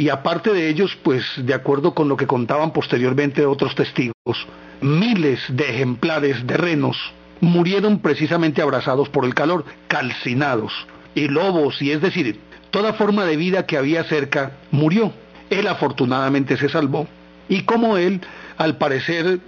[0.00, 4.46] y aparte de ellos, pues de acuerdo con lo que contaban posteriormente otros testigos,
[4.80, 6.96] miles de ejemplares de renos
[7.42, 10.72] murieron precisamente abrazados por el calor, calcinados,
[11.14, 15.12] y lobos, y es decir, toda forma de vida que había cerca murió.
[15.50, 17.06] Él afortunadamente se salvó.
[17.50, 18.22] Y como él,
[18.56, 19.40] al parecer,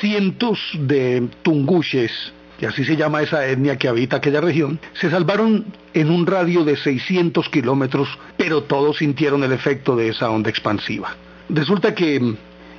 [0.00, 5.66] cientos de tunguches y así se llama esa etnia que habita aquella región, se salvaron
[5.94, 11.14] en un radio de 600 kilómetros, pero todos sintieron el efecto de esa onda expansiva.
[11.48, 12.34] Resulta que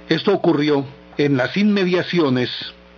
[0.10, 0.86] esto ocurrió
[1.18, 2.50] en las inmediaciones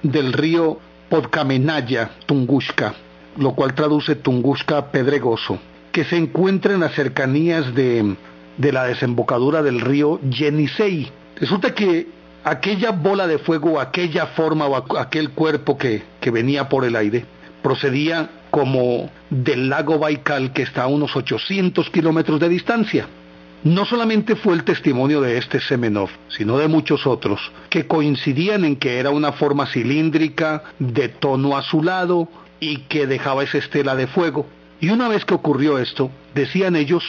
[0.01, 2.95] del río Podkamenaya Tunguska,
[3.37, 5.59] lo cual traduce Tunguska Pedregoso,
[5.91, 8.15] que se encuentra en las cercanías de,
[8.57, 11.11] de la desembocadura del río Yenisei.
[11.35, 12.07] Resulta que
[12.43, 17.25] aquella bola de fuego, aquella forma o aquel cuerpo que, que venía por el aire,
[17.61, 23.07] procedía como del lago Baikal que está a unos 800 kilómetros de distancia.
[23.63, 28.75] No solamente fue el testimonio de este Semenov, sino de muchos otros, que coincidían en
[28.75, 32.27] que era una forma cilíndrica, de tono azulado
[32.59, 34.47] y que dejaba esa estela de fuego.
[34.79, 37.03] Y una vez que ocurrió esto, decían ellos,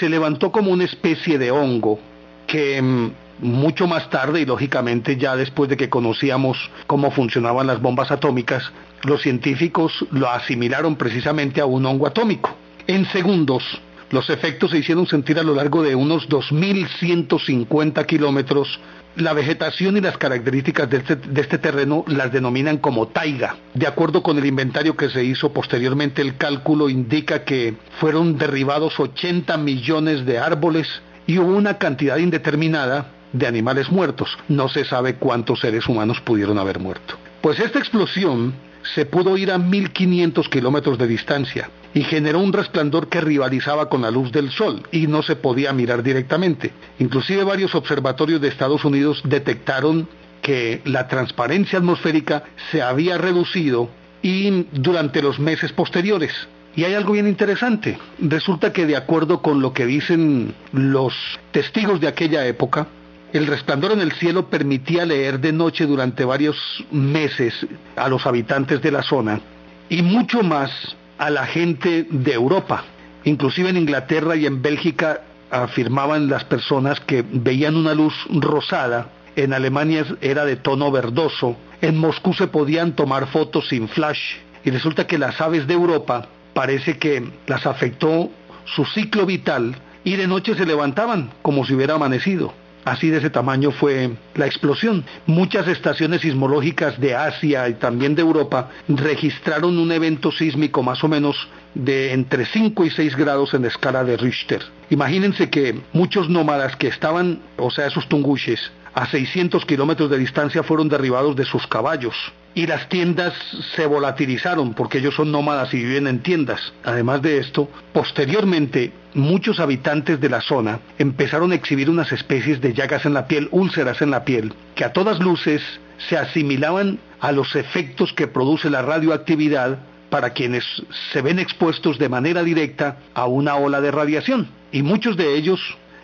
[0.00, 2.00] se levantó como una especie de hongo
[2.46, 7.80] que mm, mucho más tarde y lógicamente ya después de que conocíamos cómo funcionaban las
[7.80, 8.72] bombas atómicas,
[9.04, 12.54] los científicos lo asimilaron precisamente a un hongo atómico.
[12.86, 13.62] En segundos,
[14.10, 18.80] los efectos se hicieron sentir a lo largo de unos 2.150 kilómetros.
[19.16, 23.56] La vegetación y las características de este, de este, terreno las denominan como taiga.
[23.74, 28.98] De acuerdo con el inventario que se hizo posteriormente, el cálculo indica que fueron derribados
[28.98, 30.88] 80 millones de árboles
[31.26, 34.36] y hubo una cantidad indeterminada de animales muertos.
[34.48, 37.16] No se sabe cuántos seres humanos pudieron haber muerto.
[37.40, 38.54] Pues esta explosión
[38.94, 44.02] se pudo ir a 1500 kilómetros de distancia y generó un resplandor que rivalizaba con
[44.02, 46.72] la luz del sol y no se podía mirar directamente.
[46.98, 50.08] Inclusive varios observatorios de Estados Unidos detectaron
[50.42, 53.90] que la transparencia atmosférica se había reducido
[54.22, 56.32] y durante los meses posteriores.
[56.76, 57.98] Y hay algo bien interesante.
[58.20, 61.14] Resulta que de acuerdo con lo que dicen los
[61.50, 62.86] testigos de aquella época,
[63.32, 66.56] el resplandor en el cielo permitía leer de noche durante varios
[66.90, 67.54] meses
[67.96, 69.40] a los habitantes de la zona
[69.88, 70.70] y mucho más
[71.18, 72.84] a la gente de Europa.
[73.24, 79.52] Inclusive en Inglaterra y en Bélgica afirmaban las personas que veían una luz rosada, en
[79.52, 85.06] Alemania era de tono verdoso, en Moscú se podían tomar fotos sin flash y resulta
[85.06, 88.30] que las aves de Europa parece que las afectó
[88.64, 92.52] su ciclo vital y de noche se levantaban como si hubiera amanecido.
[92.88, 95.04] Así de ese tamaño fue la explosión.
[95.26, 101.08] Muchas estaciones sismológicas de Asia y también de Europa registraron un evento sísmico más o
[101.08, 101.36] menos
[101.74, 104.62] de entre 5 y 6 grados en escala de Richter.
[104.88, 110.62] Imagínense que muchos nómadas que estaban, o sea, esos tunguches, a 600 kilómetros de distancia
[110.62, 112.16] fueron derribados de sus caballos.
[112.58, 113.34] Y las tiendas
[113.76, 116.72] se volatilizaron porque ellos son nómadas y viven en tiendas.
[116.82, 122.74] Además de esto, posteriormente muchos habitantes de la zona empezaron a exhibir unas especies de
[122.74, 125.62] llagas en la piel, úlceras en la piel, que a todas luces
[126.08, 129.78] se asimilaban a los efectos que produce la radioactividad
[130.10, 130.64] para quienes
[131.12, 134.48] se ven expuestos de manera directa a una ola de radiación.
[134.72, 135.60] Y muchos de ellos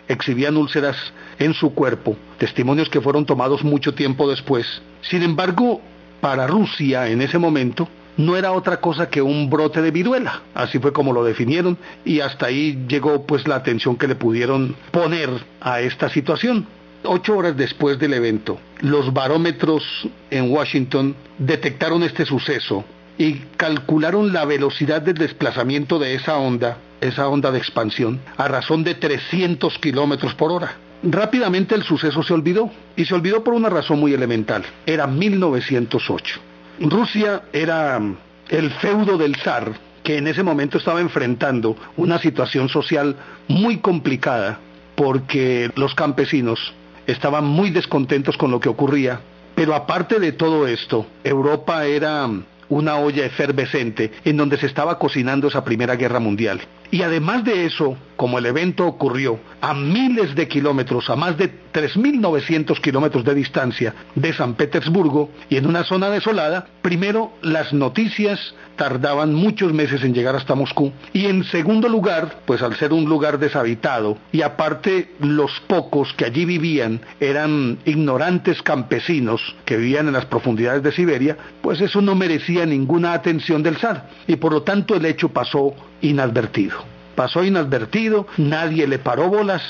[0.07, 0.95] exhibían úlceras
[1.37, 4.65] en su cuerpo, testimonios que fueron tomados mucho tiempo después.
[5.01, 5.81] Sin embargo,
[6.25, 10.79] para Rusia en ese momento no era otra cosa que un brote de viruela, así
[10.79, 15.29] fue como lo definieron y hasta ahí llegó pues la atención que le pudieron poner
[15.61, 16.65] a esta situación.
[17.03, 19.83] Ocho horas después del evento, los barómetros
[20.31, 22.83] en Washington detectaron este suceso
[23.19, 28.83] y calcularon la velocidad del desplazamiento de esa onda, esa onda de expansión, a razón
[28.83, 30.75] de 300 kilómetros por hora.
[31.05, 34.63] Rápidamente el suceso se olvidó, y se olvidó por una razón muy elemental.
[34.85, 36.39] Era 1908.
[36.81, 38.01] Rusia era
[38.49, 43.15] el feudo del zar, que en ese momento estaba enfrentando una situación social
[43.47, 44.59] muy complicada,
[44.95, 46.73] porque los campesinos
[47.07, 49.19] estaban muy descontentos con lo que ocurría.
[49.55, 52.29] Pero aparte de todo esto, Europa era
[52.69, 56.61] una olla efervescente en donde se estaba cocinando esa Primera Guerra Mundial.
[56.91, 61.51] Y además de eso, como el evento ocurrió a miles de kilómetros, a más de
[61.73, 68.55] 3.900 kilómetros de distancia de San Petersburgo y en una zona desolada, primero las noticias
[68.75, 73.05] tardaban muchos meses en llegar hasta Moscú y en segundo lugar, pues al ser un
[73.05, 80.13] lugar deshabitado y aparte los pocos que allí vivían eran ignorantes campesinos que vivían en
[80.13, 84.63] las profundidades de Siberia, pues eso no merecía ninguna atención del zar y por lo
[84.63, 86.77] tanto el hecho pasó inadvertido.
[87.15, 89.61] Pasó inadvertido, nadie le paró bolas,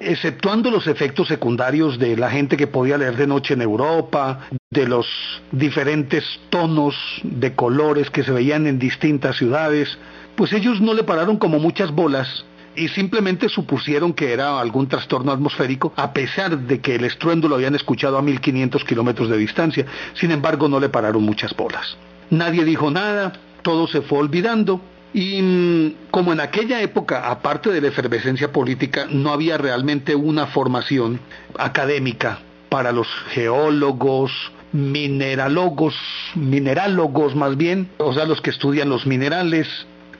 [0.00, 4.88] exceptuando los efectos secundarios de la gente que podía leer de noche en Europa, de
[4.88, 5.06] los
[5.52, 9.98] diferentes tonos de colores que se veían en distintas ciudades,
[10.36, 12.44] pues ellos no le pararon como muchas bolas
[12.74, 17.56] y simplemente supusieron que era algún trastorno atmosférico, a pesar de que el estruendo lo
[17.56, 19.86] habían escuchado a 1500 kilómetros de distancia.
[20.14, 21.96] Sin embargo, no le pararon muchas bolas.
[22.30, 23.32] Nadie dijo nada,
[23.62, 24.80] todo se fue olvidando
[25.12, 30.46] y mm, como en aquella época, aparte de la efervescencia política, no había realmente una
[30.46, 31.20] formación
[31.58, 32.38] académica
[32.68, 34.30] para los geólogos,
[34.72, 35.94] mineralogos,
[36.36, 39.66] minerálogos más bien, o sea, los que estudian los minerales,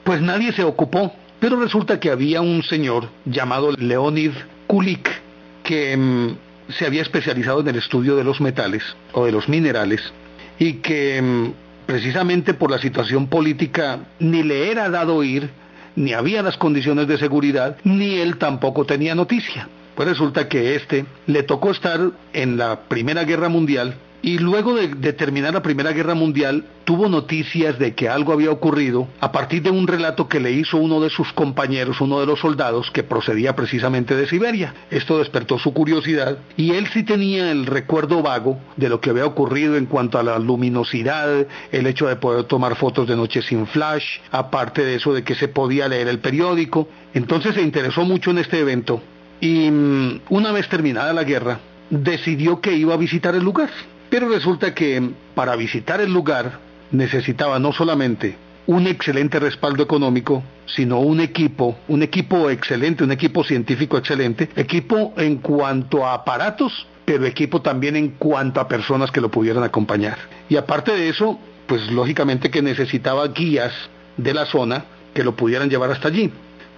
[0.03, 1.13] pues nadie se ocupó.
[1.39, 4.33] Pero resulta que había un señor llamado Leonid
[4.67, 5.09] Kulik
[5.63, 6.37] que mm,
[6.73, 8.83] se había especializado en el estudio de los metales
[9.13, 10.01] o de los minerales
[10.59, 11.53] y que mm,
[11.91, 15.51] precisamente por la situación política, ni le era dado ir,
[15.97, 19.69] ni había las condiciones de seguridad, ni él tampoco tenía noticia.
[19.97, 25.13] Pues resulta que este le tocó estar en la Primera Guerra Mundial y luego de,
[25.13, 29.71] terminar la Primera Guerra Mundial tuvo noticias de que algo había ocurrido a partir de
[29.71, 33.57] un relato que le hizo uno de sus compañeros, uno de los soldados que procedía
[33.57, 34.75] precisamente de Siberia.
[34.91, 39.27] Esto despertó su curiosidad y él sí tenía el recuerdo vago de lo que había
[39.27, 43.67] ocurrido en cuanto a la luminosidad, el hecho de poder tomar fotos de noche sin
[43.67, 46.89] flash, aparte de eso de que se podía leer el periódico.
[47.15, 49.01] Entonces se interesó mucho en este evento
[49.41, 53.71] y mm, una vez terminada la guerra decidió que iba a visitar el lugar.
[54.11, 56.59] Pero resulta que para visitar el lugar
[56.91, 58.37] necesitaba no solamente
[58.67, 65.15] un excelente respaldo económico, sino un equipo, un equipo excelente, un equipo científico excelente, equipo
[65.17, 70.19] en cuanto a aparatos, pero equipo también en cuanto a personas que lo pudieran acompañar.
[70.49, 73.73] Y aparte de eso, pues lógicamente que necesitaba guías
[74.17, 74.85] de la zona
[75.15, 76.31] que lo pudieran llevar hasta allí.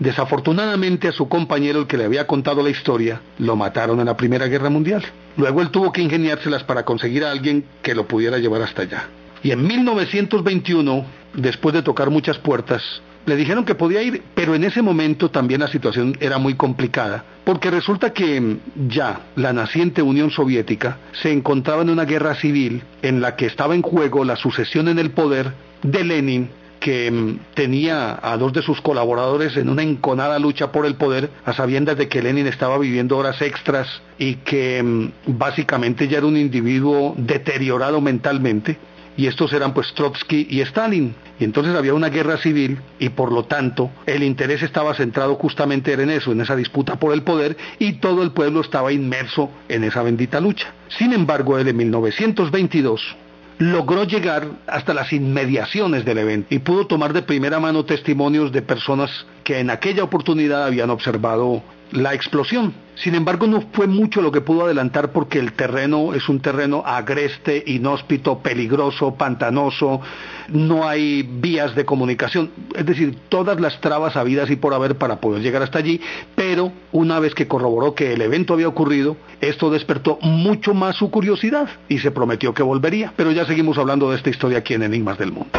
[0.03, 4.17] Desafortunadamente a su compañero, el que le había contado la historia, lo mataron en la
[4.17, 5.05] Primera Guerra Mundial.
[5.37, 9.09] Luego él tuvo que ingeniárselas para conseguir a alguien que lo pudiera llevar hasta allá.
[9.45, 12.83] Y en 1921, después de tocar muchas puertas,
[13.27, 17.25] le dijeron que podía ir, pero en ese momento también la situación era muy complicada,
[17.45, 18.57] porque resulta que
[18.89, 23.77] ya la naciente Unión Soviética se encontraba en una guerra civil en la que estaba
[23.77, 25.53] en juego la sucesión en el poder
[25.85, 26.51] de Lenin
[26.83, 31.31] que mm, tenía a dos de sus colaboradores en una enconada lucha por el poder,
[31.45, 36.27] a sabiendas de que Lenin estaba viviendo horas extras y que mm, básicamente ya era
[36.27, 38.79] un individuo deteriorado mentalmente,
[39.17, 41.15] y estos eran pues Trotsky y Stalin.
[41.39, 45.93] Y entonces había una guerra civil y por lo tanto el interés estaba centrado justamente
[45.93, 49.85] en eso, en esa disputa por el poder y todo el pueblo estaba inmerso en
[49.85, 50.73] esa bendita lucha.
[50.89, 53.17] Sin embargo, él en 1922
[53.63, 58.63] logró llegar hasta las inmediaciones del evento y pudo tomar de primera mano testimonios de
[58.63, 61.63] personas que en aquella oportunidad habían observado
[61.93, 62.75] la explosión.
[62.95, 66.83] Sin embargo, no fue mucho lo que pudo adelantar porque el terreno es un terreno
[66.85, 70.01] agreste, inhóspito, peligroso, pantanoso,
[70.49, 75.17] no hay vías de comunicación, es decir, todas las trabas habidas y por haber para
[75.17, 76.01] poder llegar hasta allí,
[76.35, 81.11] pero una vez que corroboró que el evento había ocurrido, esto despertó mucho más su
[81.11, 83.13] curiosidad y se prometió que volvería.
[83.17, 85.51] Pero ya seguimos hablando de esta historia aquí en Enigmas del Mundo.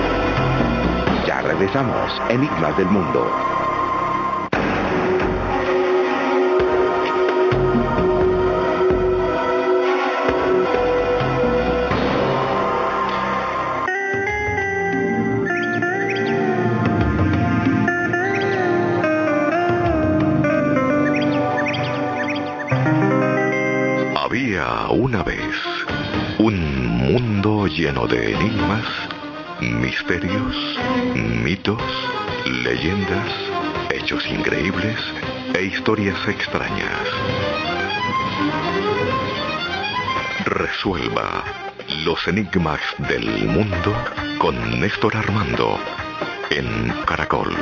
[1.28, 3.63] Ya regresamos, Enigmas del Mundo.
[27.76, 28.86] Lleno de enigmas,
[29.60, 30.56] misterios,
[31.16, 31.82] mitos,
[32.64, 33.28] leyendas,
[33.90, 34.98] hechos increíbles
[35.56, 37.00] e historias extrañas.
[40.46, 41.44] Resuelva
[42.06, 43.94] los enigmas del mundo
[44.38, 45.80] con Néstor Armando
[46.52, 47.56] en Caracol.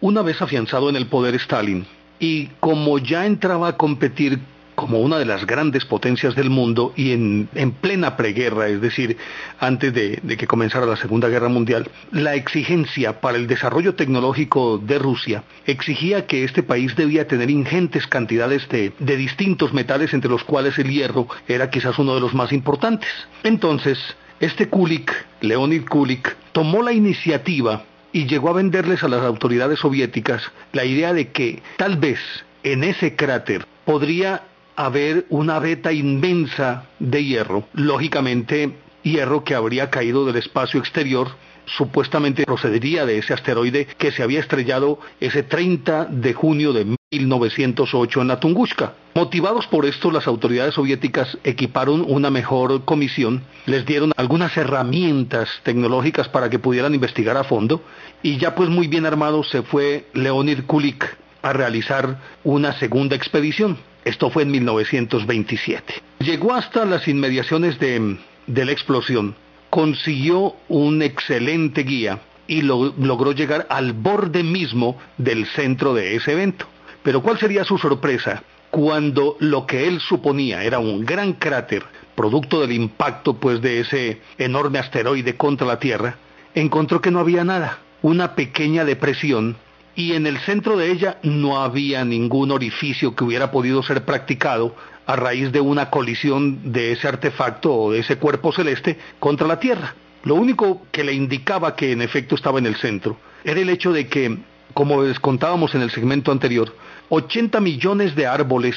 [0.00, 1.84] Una vez afianzado en el poder Stalin,
[2.18, 4.40] y como ya entraba a competir
[4.76, 7.48] como una de las grandes potencias del mundo y en,
[7.80, 9.16] plena preguerra, es decir,
[9.58, 14.98] antes de, que comenzara la Segunda Guerra Mundial, la exigencia para el desarrollo tecnológico de
[14.98, 20.44] Rusia exigía que este país debía tener ingentes cantidades de, de distintos metales, entre los
[20.44, 23.08] cuales el hierro era quizás uno de los más importantes.
[23.42, 23.98] Entonces,
[24.40, 25.10] este Kulik,
[25.40, 27.82] Leonid Kulik, tomó la iniciativa
[28.16, 32.18] y llegó a venderles a las autoridades soviéticas la idea de que tal vez
[32.62, 34.44] en ese cráter podría
[34.74, 41.28] haber una veta inmensa de hierro, lógicamente hierro que habría caído del espacio exterior
[41.66, 48.22] supuestamente procedería de ese asteroide que se había estrellado ese 30 de junio de 1908
[48.22, 48.94] en la Tunguska.
[49.14, 56.28] Motivados por esto, las autoridades soviéticas equiparon una mejor comisión, les dieron algunas herramientas tecnológicas
[56.28, 57.82] para que pudieran investigar a fondo
[58.22, 63.78] y ya pues muy bien armado se fue Leonid Kulik a realizar una segunda expedición.
[64.04, 65.94] Esto fue en 1927.
[66.20, 69.34] Llegó hasta las inmediaciones de, la explosión,
[69.76, 76.64] consiguió un excelente guía y logró llegar al borde mismo del centro de ese evento.
[77.02, 78.42] Pero ¿cuál sería su sorpresa?
[78.70, 84.22] Cuando lo que él suponía era un gran cráter, producto del impacto pues de ese
[84.38, 86.16] enorme asteroide contra la Tierra,
[86.54, 89.56] encontró que no había nada, una pequeña depresión
[89.94, 94.74] y en el centro de ella no había ningún orificio que hubiera podido ser practicado
[95.06, 99.60] a raíz de una colisión de ese artefacto o de ese cuerpo celeste contra la
[99.60, 99.94] Tierra.
[100.24, 103.92] Lo único que le indicaba que en efecto estaba en el centro era el hecho
[103.92, 104.38] de que,
[104.74, 106.74] como les contábamos en el segmento anterior,
[107.08, 108.76] 80 millones de árboles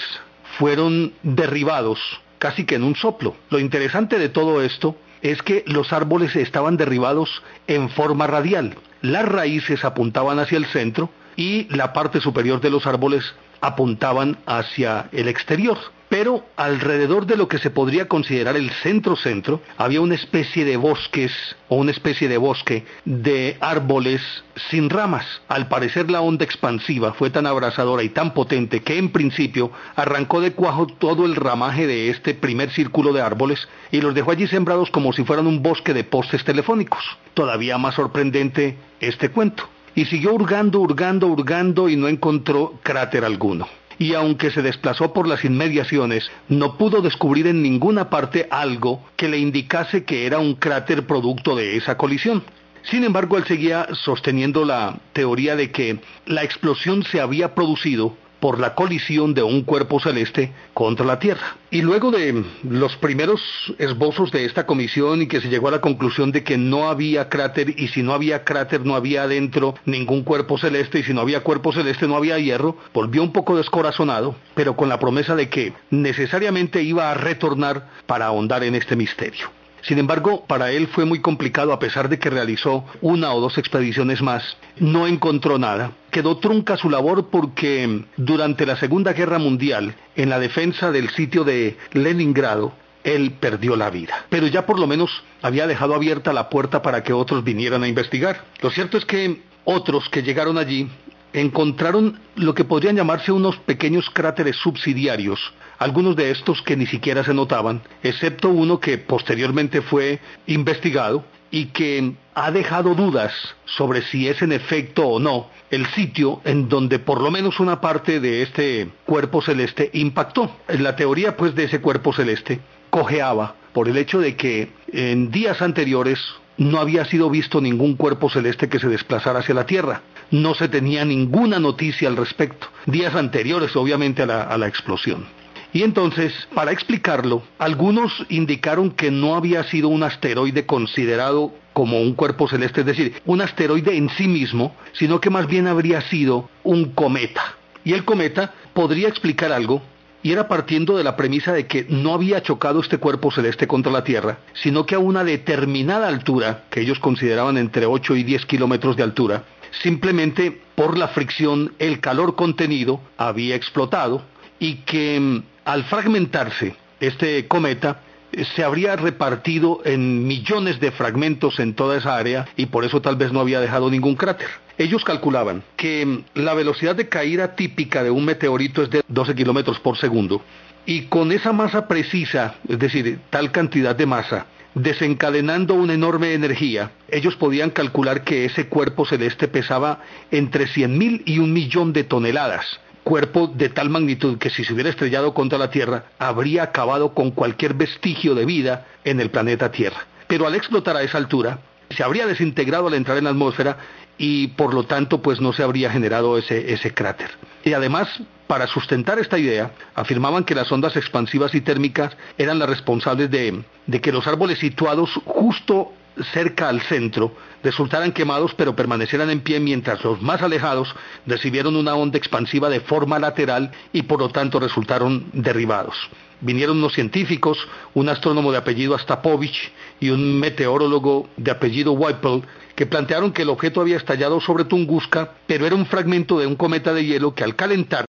[0.58, 2.00] fueron derribados
[2.38, 3.36] casi que en un soplo.
[3.50, 8.76] Lo interesante de todo esto es que los árboles estaban derribados en forma radial.
[9.02, 15.10] Las raíces apuntaban hacia el centro y la parte superior de los árboles apuntaban hacia
[15.12, 15.78] el exterior
[16.10, 21.32] pero alrededor de lo que se podría considerar el centro-centro había una especie de bosques
[21.70, 24.22] o una especie de bosque de árboles
[24.70, 25.26] sin ramas.
[25.48, 30.42] Al parecer la onda expansiva fue tan abrasadora y tan potente que en principio arrancó
[30.42, 34.48] de cuajo todo el ramaje de este primer círculo de árboles y los dejó allí
[34.48, 37.04] sembrados como si fueran un bosque de postes telefónicos.
[37.36, 39.70] Todavía más sorprendente este cuento.
[39.94, 43.68] Y siguió hurgando, hurgando, hurgando y no encontró cráter alguno
[44.00, 49.28] y aunque se desplazó por las inmediaciones, no pudo descubrir en ninguna parte algo que
[49.28, 52.44] le indicase que era un cráter producto de esa colisión.
[52.84, 58.60] Sin embargo, él seguía sosteniendo la teoría de que la explosión se había producido por
[58.60, 61.56] la colisión de un cuerpo celeste contra la Tierra.
[61.72, 63.42] Y luego de los primeros
[63.78, 67.30] esbozos de esta comisión y que se llegó a la conclusión de que no había
[67.30, 71.22] cráter y si no había cráter no había adentro ningún cuerpo celeste y si no
[71.22, 75.50] había cuerpo celeste no había hierro, volvió un poco descorazonado, pero con la promesa de
[75.50, 79.59] que necesariamente iba a retornar para ahondar en este misterio.
[79.82, 83.58] Sin embargo, para él fue muy complicado a pesar de que realizó una o dos
[83.58, 84.58] expediciones más.
[84.78, 85.92] No encontró nada.
[86.12, 91.44] Quedó trunca su labor porque durante la Segunda Guerra Mundial, en la defensa del sitio
[91.44, 92.74] de Leningrado,
[93.04, 94.26] él perdió la vida.
[94.30, 97.88] Pero ya por lo menos había dejado abierta la puerta para que otros vinieran a
[97.88, 98.44] investigar.
[98.62, 100.90] Lo cierto es que otros que llegaron allí
[101.34, 105.40] encontraron lo que podrían llamarse unos pequeños cráteres subsidiarios,
[105.78, 111.68] algunos de estos que ni siquiera se notaban, excepto uno que posteriormente fue investigado y
[111.68, 113.34] que ha dejado dudas
[113.66, 117.82] sobre si es en efecto o no el sitio en donde por lo menos una
[117.82, 120.56] parte de este cuerpo celeste impactó.
[120.68, 122.60] La teoría pues de ese cuerpo celeste
[122.90, 126.20] cojeaba por el hecho de que en días anteriores
[126.58, 130.02] no había sido visto ningún cuerpo celeste que se desplazara hacia la Tierra.
[130.32, 135.26] No se tenía ninguna noticia al respecto, días anteriores obviamente a la, explosión.
[135.74, 142.14] Y entonces, para explicarlo, algunos indicaron que no había sido un asteroide considerado como un
[142.14, 146.50] cuerpo celeste, es decir, un asteroide en sí mismo, sino que más bien habría sido
[146.64, 147.56] un cometa.
[147.84, 149.82] Y el cometa podría explicar algo
[150.22, 153.92] y era partiendo de la premisa de que no había chocado este cuerpo celeste contra
[153.92, 158.46] la Tierra, sino que a una determinada altura, que ellos consideraban entre 8 y 10
[158.46, 159.44] kilómetros de altura,
[159.82, 164.24] simplemente por la fricción el calor contenido había explotado
[164.60, 168.02] y que mm, al fragmentarse este cometa
[168.32, 173.02] eh, se habría repartido en millones de fragmentos en toda esa área y por eso
[173.02, 174.48] tal vez no había dejado ningún cráter.
[174.78, 179.80] Ellos calculaban que la velocidad de caída típica de un meteorito es de 12 kilómetros
[179.80, 180.42] por segundo
[180.86, 184.46] y con esa masa precisa, es decir, tal cantidad de masa,
[184.76, 190.02] desencadenando una enorme energía, ellos podían calcular que ese cuerpo celeste pesaba
[190.32, 194.90] entre 100.000 y un millón de toneladas, cuerpo de tal magnitud que si se hubiera
[194.90, 200.06] estrellado contra la Tierra, habría acabado con cualquier vestigio de vida en el planeta Tierra.
[200.28, 201.60] Pero al explotar a esa altura,
[201.90, 203.78] se habría desintegrado al entrar en la atmósfera
[204.18, 207.32] y por lo tanto pues no se habría generado ese, ese cráter.
[207.64, 208.08] Y además,
[208.50, 213.64] para sustentar esta idea, afirmaban que las ondas expansivas y térmicas eran las responsables de,
[214.02, 215.94] que los árboles situados justo
[216.34, 217.32] cerca al centro
[217.62, 220.96] resultaran quemados pero permanecieran en pie mientras los más alejados
[221.28, 225.96] recibieron una onda expansiva de forma lateral y por lo tanto resultaron derribados.
[226.42, 227.60] Vinieron unos científicos,
[227.94, 232.42] un astrónomo de apellido Astapovich y un meteorólogo de apellido Whipple,
[232.76, 236.56] que plantearon que el objeto había estallado sobre Tunguska, pero era un fragmento de un
[236.56, 238.09] cometa de hielo que al calentarse,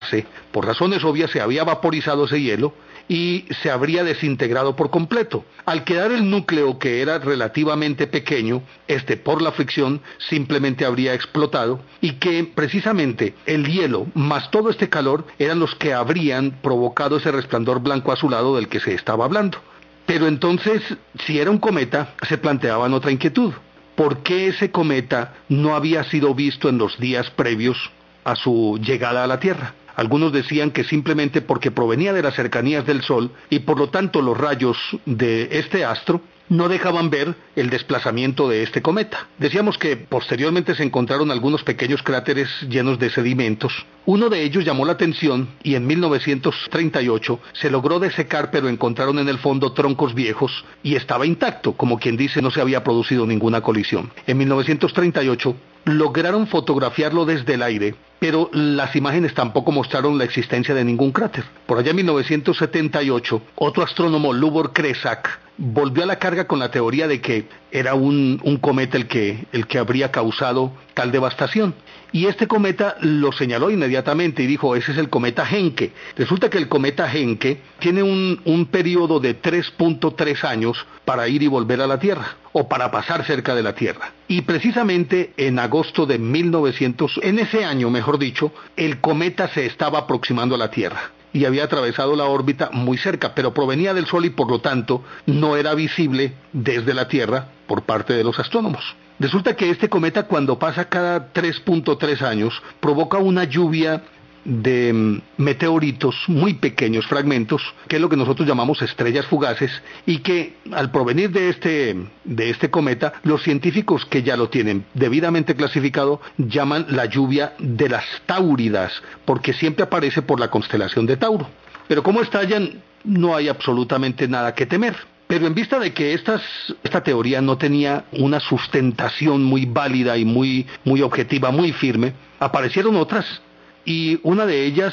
[0.50, 2.74] por razones obvias, se había vaporizado ese hielo
[3.08, 5.44] y se habría desintegrado por completo.
[5.64, 10.00] Al quedar el núcleo que era relativamente pequeño, este por la fricción
[10.30, 15.92] simplemente habría explotado y que precisamente el hielo más todo este calor eran los que
[15.92, 19.58] habrían provocado ese resplandor blanco azulado del que se estaba hablando.
[20.06, 20.82] Pero entonces,
[21.26, 23.52] si era un cometa, se planteaban otra inquietud.
[23.94, 27.90] ¿Por qué ese cometa no había sido visto en los días previos
[28.24, 29.74] a su llegada a la Tierra?
[29.96, 34.22] Algunos decían que simplemente porque provenía de las cercanías del Sol y por lo tanto
[34.22, 34.76] los rayos
[35.06, 36.20] de este astro
[36.52, 39.26] no dejaban ver el desplazamiento de este cometa.
[39.38, 43.72] Decíamos que posteriormente se encontraron algunos pequeños cráteres llenos de sedimentos.
[44.04, 49.28] Uno de ellos llamó la atención y en 1938 se logró desecar pero encontraron en
[49.28, 53.62] el fondo troncos viejos y estaba intacto, como quien dice no se había producido ninguna
[53.62, 54.10] colisión.
[54.26, 60.84] En 1938 lograron fotografiarlo desde el aire, pero las imágenes tampoco mostraron la existencia de
[60.84, 61.44] ningún cráter.
[61.66, 67.08] Por allá en 1978, otro astrónomo, Lubor Kresak, volvió a la carga con la teoría
[67.08, 71.74] de que era un, cometa el que, el que habría causado tal devastación.
[72.12, 75.92] Y este cometa lo señaló inmediatamente y dijo, ese es el cometa Henke.
[76.14, 81.46] Resulta que el cometa Henke tiene un, un periodo de 3.3 años para ir y
[81.46, 84.12] volver a la Tierra, o para pasar cerca de la Tierra.
[84.28, 90.00] Y precisamente en agosto de 1900, en ese año mejor dicho, el cometa se estaba
[90.00, 94.26] aproximando a la Tierra y había atravesado la órbita muy cerca, pero provenía del Sol
[94.26, 98.84] y por lo tanto no era visible desde la Tierra por parte de los astrónomos.
[99.18, 104.02] Resulta que este cometa cuando pasa cada 3.3 años provoca una lluvia
[104.44, 109.70] de mm, meteoritos muy pequeños fragmentos, que es lo que nosotros llamamos estrellas fugaces,
[110.06, 114.84] y que al provenir de este, de este cometa, los científicos que ya lo tienen
[114.94, 118.92] debidamente clasificado llaman la lluvia de las Táuridas,
[119.24, 121.48] porque siempre aparece por la constelación de Tauro.
[121.88, 125.11] Pero como estallan, no hay absolutamente nada que temer.
[125.32, 130.66] Pero en vista de que esta teoría no tenía una sustentación muy válida y muy,
[130.84, 133.40] muy objetiva, muy firme, aparecieron otras.
[133.86, 134.92] Y una de ellas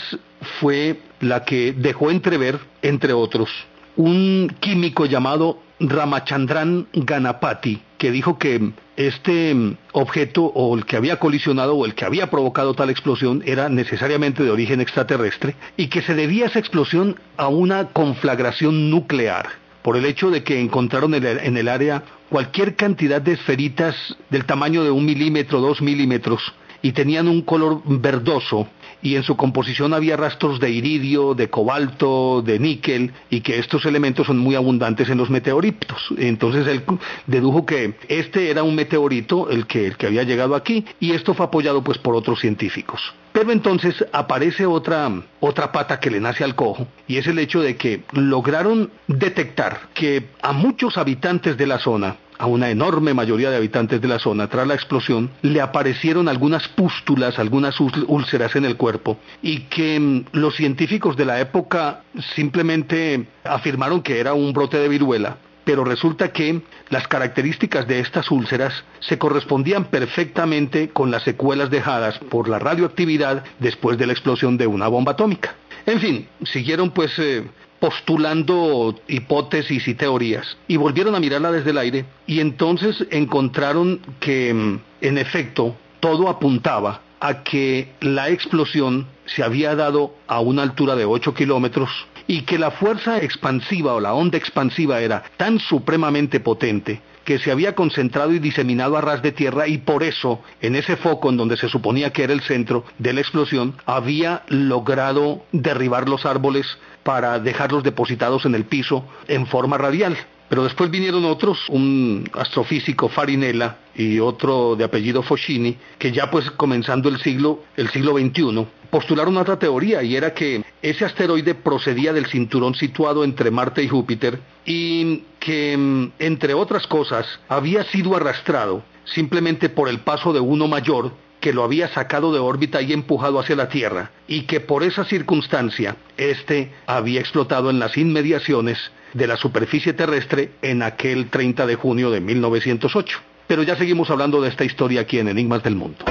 [0.62, 3.50] fue la que dejó entrever, entre otros,
[3.98, 11.76] un químico llamado Ramachandran Ganapati, que dijo que este objeto o el que había colisionado
[11.76, 16.16] o el que había provocado tal explosión era necesariamente de origen extraterrestre y que se
[16.16, 21.68] debía esa explosión a una conflagración nuclear por el hecho de que encontraron en el
[21.68, 23.96] área cualquier cantidad de esferitas
[24.30, 26.42] del tamaño de un milímetro, dos milímetros,
[26.82, 28.68] y tenían un color verdoso
[29.02, 33.86] y en su composición había rastros de iridio, de cobalto, de níquel y que estos
[33.86, 36.10] elementos son muy abundantes en los meteoritos.
[36.18, 36.84] Entonces él
[37.28, 41.34] dedujo que este era un meteorito el que, el que había llegado aquí y esto
[41.34, 43.14] fue apoyado pues por otros científicos.
[43.32, 47.62] Pero entonces aparece otra, otra pata que le nace al cojo y es el hecho
[47.62, 53.52] de que lograron detectar que a muchos habitantes de la zona a una enorme mayoría
[53.52, 58.66] de habitantes de la zona tras la explosión, le aparecieron algunas pústulas, algunas úlceras en
[58.66, 62.02] el cuerpo y que mm, los científicos de la época
[62.36, 68.32] simplemente afirmaron que era un brote de viruela pero resulta que las características de estas
[68.32, 74.58] úlceras se correspondían perfectamente con las secuelas dejadas por la radioactividad después de la explosión
[74.58, 75.54] de una bomba atómica.
[75.86, 77.44] En fin, siguieron pues eh,
[77.80, 84.54] postulando hipótesis y teorías y volvieron a mirarla desde el aire y entonces encontraron que
[84.54, 90.96] mm, en efecto todo apuntaba a que la explosión se había dado a una altura
[90.96, 91.90] de 8 kilómetros
[92.28, 97.52] y que la fuerza expansiva o la onda expansiva era tan supremamente potente que se
[97.52, 101.38] había concentrado y diseminado a ras de tierra y por eso en ese foco en
[101.38, 106.66] donde se suponía que era el centro de la explosión había logrado derribar los árboles
[107.10, 110.16] para dejarlos depositados en el piso en forma radial.
[110.48, 116.52] Pero después vinieron otros, un astrofísico Farinella y otro de apellido Foschini, que ya pues
[116.52, 122.14] comenzando el siglo, el siglo XXI, postularon otra teoría y era que ese asteroide procedía
[122.14, 128.16] del cinturón situado entre Marte y Júpiter y que, mm, entre otras cosas, había sido
[128.16, 132.94] arrastrado simplemente por el paso de uno mayor que lo había sacado de órbita y
[132.94, 138.92] empujado hacia la Tierra, y que por esa circunstancia éste había explotado en las inmediaciones
[139.14, 143.20] de la superficie terrestre en aquel 30 de junio de 1908.
[143.48, 146.06] Pero ya seguimos hablando de esta historia aquí en Enigmas del Mundo.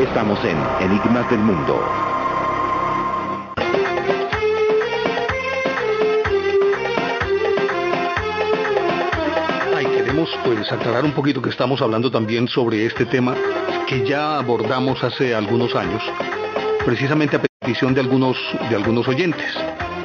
[0.00, 2.17] Estamos en Enigmas del Mundo.
[10.18, 13.36] Pues aclarar un poquito que estamos hablando también sobre este tema
[13.86, 16.02] que ya abordamos hace algunos años,
[16.84, 18.36] precisamente a petición de algunos,
[18.68, 19.46] de algunos oyentes.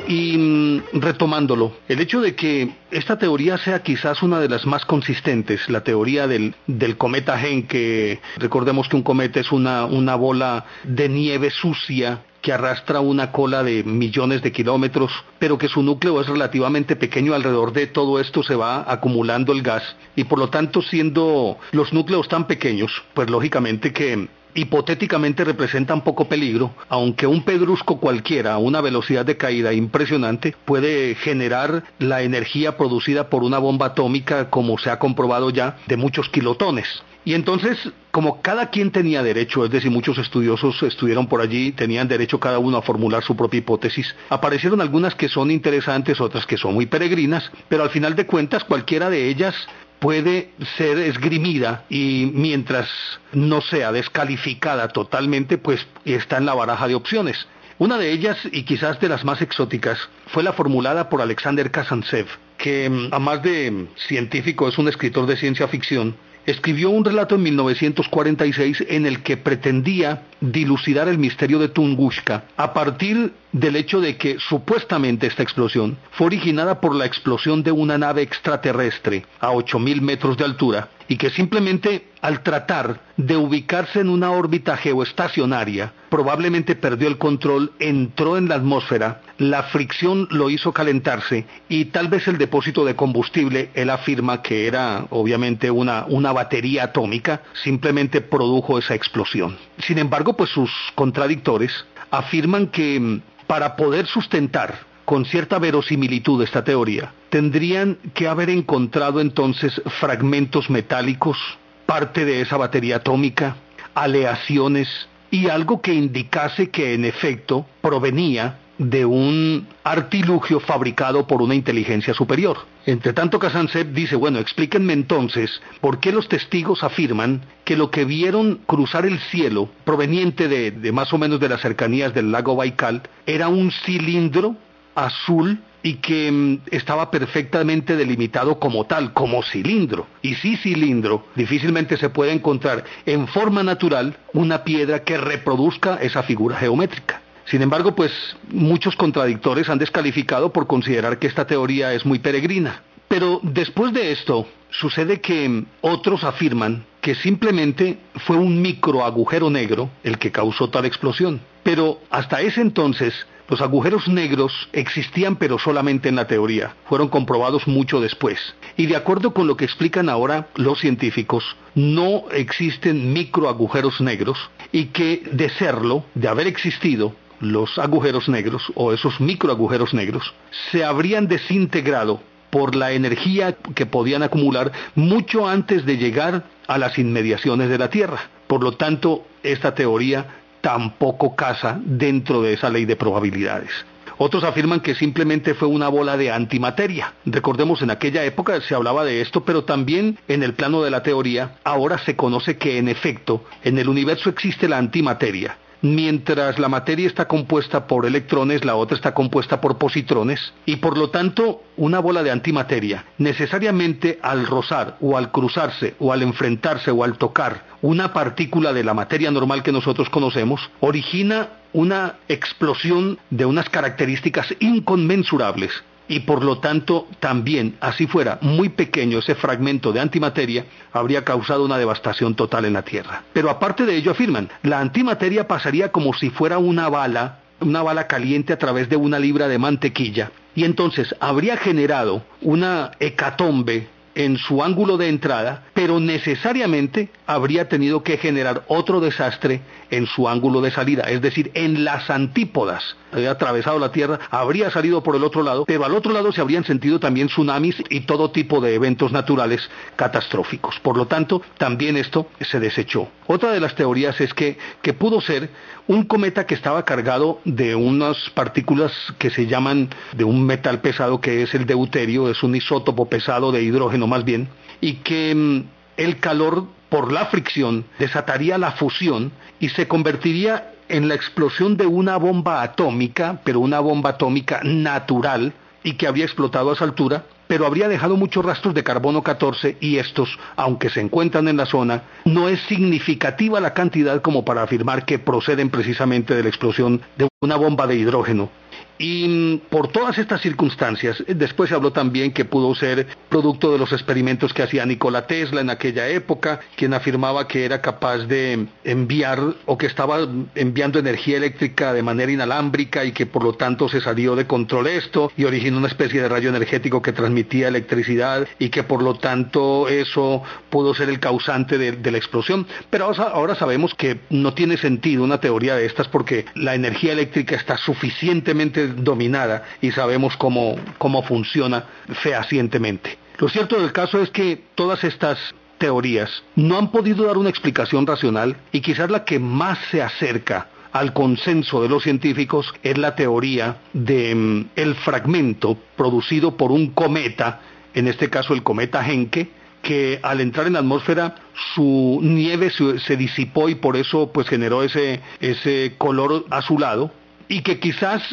[0.07, 4.85] Y mm, retomándolo, el hecho de que esta teoría sea quizás una de las más
[4.85, 10.13] consistentes, la teoría del, del cometa Gen, que recordemos que un cometa es una, una
[10.13, 15.81] bola de nieve sucia que arrastra una cola de millones de kilómetros, pero que su
[15.81, 19.83] núcleo es relativamente pequeño, alrededor de todo esto se va acumulando el gas
[20.15, 26.25] y por lo tanto siendo los núcleos tan pequeños, pues lógicamente que hipotéticamente representan poco
[26.25, 32.77] peligro, aunque un pedrusco cualquiera a una velocidad de caída impresionante puede generar la energía
[32.77, 37.03] producida por una bomba atómica, como se ha comprobado ya, de muchos kilotones.
[37.25, 37.77] Y entonces,
[38.11, 42.59] como cada quien tenía derecho, es decir, muchos estudiosos estuvieron por allí, tenían derecho cada
[42.59, 46.85] uno a formular su propia hipótesis, aparecieron algunas que son interesantes, otras que son muy
[46.85, 49.55] peregrinas, pero al final de cuentas cualquiera de ellas
[49.99, 52.89] puede ser esgrimida y mientras
[53.31, 57.47] no sea descalificada totalmente, pues está en la baraja de opciones.
[57.79, 59.97] Una de ellas, y quizás de las más exóticas,
[60.27, 65.37] fue la formulada por Alexander Kazantsev, que a más de científico es un escritor de
[65.37, 66.15] ciencia ficción,
[66.45, 72.73] escribió un relato en 1946 en el que pretendía dilucidar el misterio de Tunguska a
[72.73, 77.97] partir del hecho de que supuestamente esta explosión fue originada por la explosión de una
[77.97, 84.09] nave extraterrestre a 8.000 metros de altura y que simplemente al tratar de ubicarse en
[84.09, 90.71] una órbita geoestacionaria, probablemente perdió el control, entró en la atmósfera, la fricción lo hizo
[90.71, 96.31] calentarse y tal vez el depósito de combustible, él afirma que era obviamente una, una
[96.31, 99.57] batería atómica, simplemente produjo esa explosión.
[99.79, 103.21] Sin embargo, pues sus contradictores afirman que mm,
[103.53, 111.37] para poder sustentar con cierta verosimilitud esta teoría, tendrían que haber encontrado entonces fragmentos metálicos,
[111.85, 113.57] parte de esa batería atómica,
[113.93, 114.89] aleaciones
[115.29, 122.13] y algo que indicase que en efecto provenía de un artilugio fabricado por una inteligencia
[122.13, 122.57] superior.
[122.85, 128.05] Entre tanto, Kazantsev dice, bueno, explíquenme entonces por qué los testigos afirman que lo que
[128.05, 132.55] vieron cruzar el cielo, proveniente de, de más o menos de las cercanías del lago
[132.55, 134.55] Baikal, era un cilindro
[134.95, 140.07] azul y que mm, estaba perfectamente delimitado como tal, como cilindro.
[140.21, 146.23] Y si cilindro, difícilmente se puede encontrar en forma natural una piedra que reproduzca esa
[146.23, 147.22] figura geométrica.
[147.45, 148.11] Sin embargo, pues
[148.51, 152.83] muchos contradictores han descalificado por considerar que esta teoría es muy peregrina.
[153.07, 159.89] Pero después de esto, sucede que otros afirman que simplemente fue un micro agujero negro
[160.03, 161.41] el que causó tal explosión.
[161.63, 163.13] Pero hasta ese entonces
[163.49, 168.39] los agujeros negros existían pero solamente en la teoría, fueron comprobados mucho después.
[168.77, 171.43] Y de acuerdo con lo que explican ahora los científicos,
[171.75, 177.15] no existen microagujeros negros y que de serlo, de haber existido,
[177.45, 180.33] los agujeros negros o esos microagujeros negros
[180.71, 186.99] se habrían desintegrado por la energía que podían acumular mucho antes de llegar a las
[186.99, 188.29] inmediaciones de la Tierra.
[188.47, 190.27] Por lo tanto, esta teoría
[190.61, 193.71] tampoco casa dentro de esa ley de probabilidades.
[194.17, 197.13] Otros afirman que simplemente fue una bola de antimateria.
[197.25, 201.03] Recordemos, en aquella época se hablaba de esto, pero también en el plano de la
[201.03, 205.57] teoría, ahora se conoce que en efecto, en el universo existe la antimateria.
[205.83, 210.97] Mientras la materia está compuesta por electrones, la otra está compuesta por positrones, y por
[210.97, 216.89] lo tanto, una bola de antimateria, necesariamente al rozar o al cruzarse o al enfrentarse
[216.89, 223.19] o al tocar una partícula de la materia normal que nosotros conocemos, origina una explosión
[223.29, 229.91] de unas características inconmensurables y por lo tanto también, así fuera muy pequeño ese fragmento
[229.91, 233.23] de antimateria, habría causado una devastación total en la Tierra.
[233.33, 238.07] Pero aparte de ello afirman, la antimateria pasaría como si fuera una bala, una bala
[238.07, 244.37] caliente a través de una libra de mantequilla, y entonces habría generado una hecatombe en
[244.37, 250.61] su ángulo de entrada, pero necesariamente habría tenido que generar otro desastre en su ángulo
[250.61, 252.95] de salida, es decir, en las antípodas.
[253.11, 256.41] Había atravesado la Tierra, habría salido por el otro lado, pero al otro lado se
[256.41, 260.79] habrían sentido también tsunamis y todo tipo de eventos naturales catastróficos.
[260.79, 263.07] Por lo tanto, también esto se desechó.
[263.27, 265.49] Otra de las teorías es que, que pudo ser
[265.87, 271.21] un cometa que estaba cargado de unas partículas que se llaman de un metal pesado
[271.21, 274.47] que es el deuterio, es un isótopo pesado de hidrógeno más bien,
[274.81, 275.63] y que mm,
[275.97, 281.87] el calor por la fricción desataría la fusión y se convertiría en la explosión de
[281.87, 287.23] una bomba atómica, pero una bomba atómica natural y que habría explotado a esa altura,
[287.47, 291.65] pero habría dejado muchos rastros de carbono 14 y estos, aunque se encuentran en la
[291.65, 297.01] zona, no es significativa la cantidad como para afirmar que proceden precisamente de la explosión
[297.17, 298.49] de una bomba de hidrógeno.
[298.97, 303.91] Y por todas estas circunstancias, después se habló también que pudo ser producto de los
[303.91, 309.39] experimentos que hacía Nikola Tesla en aquella época, quien afirmaba que era capaz de enviar
[309.65, 314.01] o que estaba enviando energía eléctrica de manera inalámbrica y que por lo tanto se
[314.01, 318.69] salió de control esto y originó una especie de rayo energético que transmitía electricidad y
[318.69, 322.67] que por lo tanto eso pudo ser el causante de, la explosión.
[322.89, 327.55] Pero ahora sabemos que no tiene sentido una teoría de estas porque la energía eléctrica
[327.55, 331.85] está suficientemente dominada y sabemos cómo, cómo funciona
[332.21, 333.17] fehacientemente.
[333.39, 335.37] Lo cierto del caso es que todas estas
[335.77, 340.67] teorías no han podido dar una explicación racional y quizás la que más se acerca
[340.93, 346.91] al consenso de los científicos es la teoría de mm, el fragmento producido por un
[346.91, 347.61] cometa,
[347.95, 349.49] en este caso el cometa Henke,
[349.81, 351.35] que al entrar en la atmósfera
[351.75, 357.11] su nieve se, se, disipó y por eso pues generó ese, ese color azulado
[357.53, 358.23] y que quizás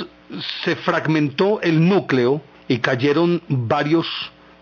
[0.65, 4.07] se fragmentó el núcleo y cayeron varios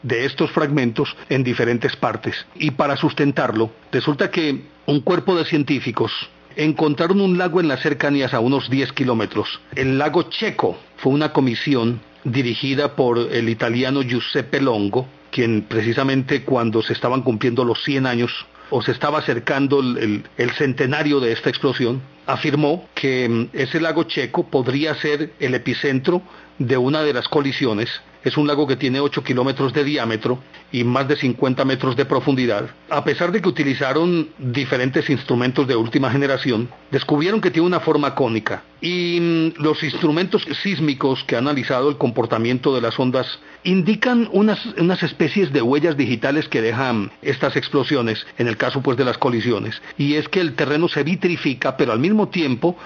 [0.02, 2.44] de estos fragmentos en diferentes partes.
[2.56, 6.10] Y para sustentarlo, resulta que un cuerpo de científicos
[6.56, 9.60] encontraron un lago en las cercanías a unos 10 kilómetros.
[9.76, 16.82] El lago Checo fue una comisión dirigida por el italiano Giuseppe Longo, quien precisamente cuando
[16.82, 18.32] se estaban cumpliendo los 100 años
[18.70, 24.46] o se estaba acercando el, centenario de esta explosión, afirmó que mm, ese lago checo
[24.48, 26.22] podría ser el epicentro
[26.58, 27.88] de una de las colisiones.
[28.24, 30.38] Es un lago que tiene 8 kilómetros de diámetro
[30.72, 32.68] y más de 50 metros de profundidad.
[32.90, 38.14] A pesar de que utilizaron diferentes instrumentos de última generación, descubrieron que tiene una forma
[38.14, 38.62] cónica.
[38.80, 44.64] Y mm, los instrumentos sísmicos que han analizado el comportamiento de las ondas indican unas,
[44.78, 49.18] unas especies de huellas digitales que dejan estas explosiones, en el caso pues de las
[49.18, 49.80] colisiones.
[49.96, 52.76] Y es que el terreno se vitrifica, pero al mismo tiempo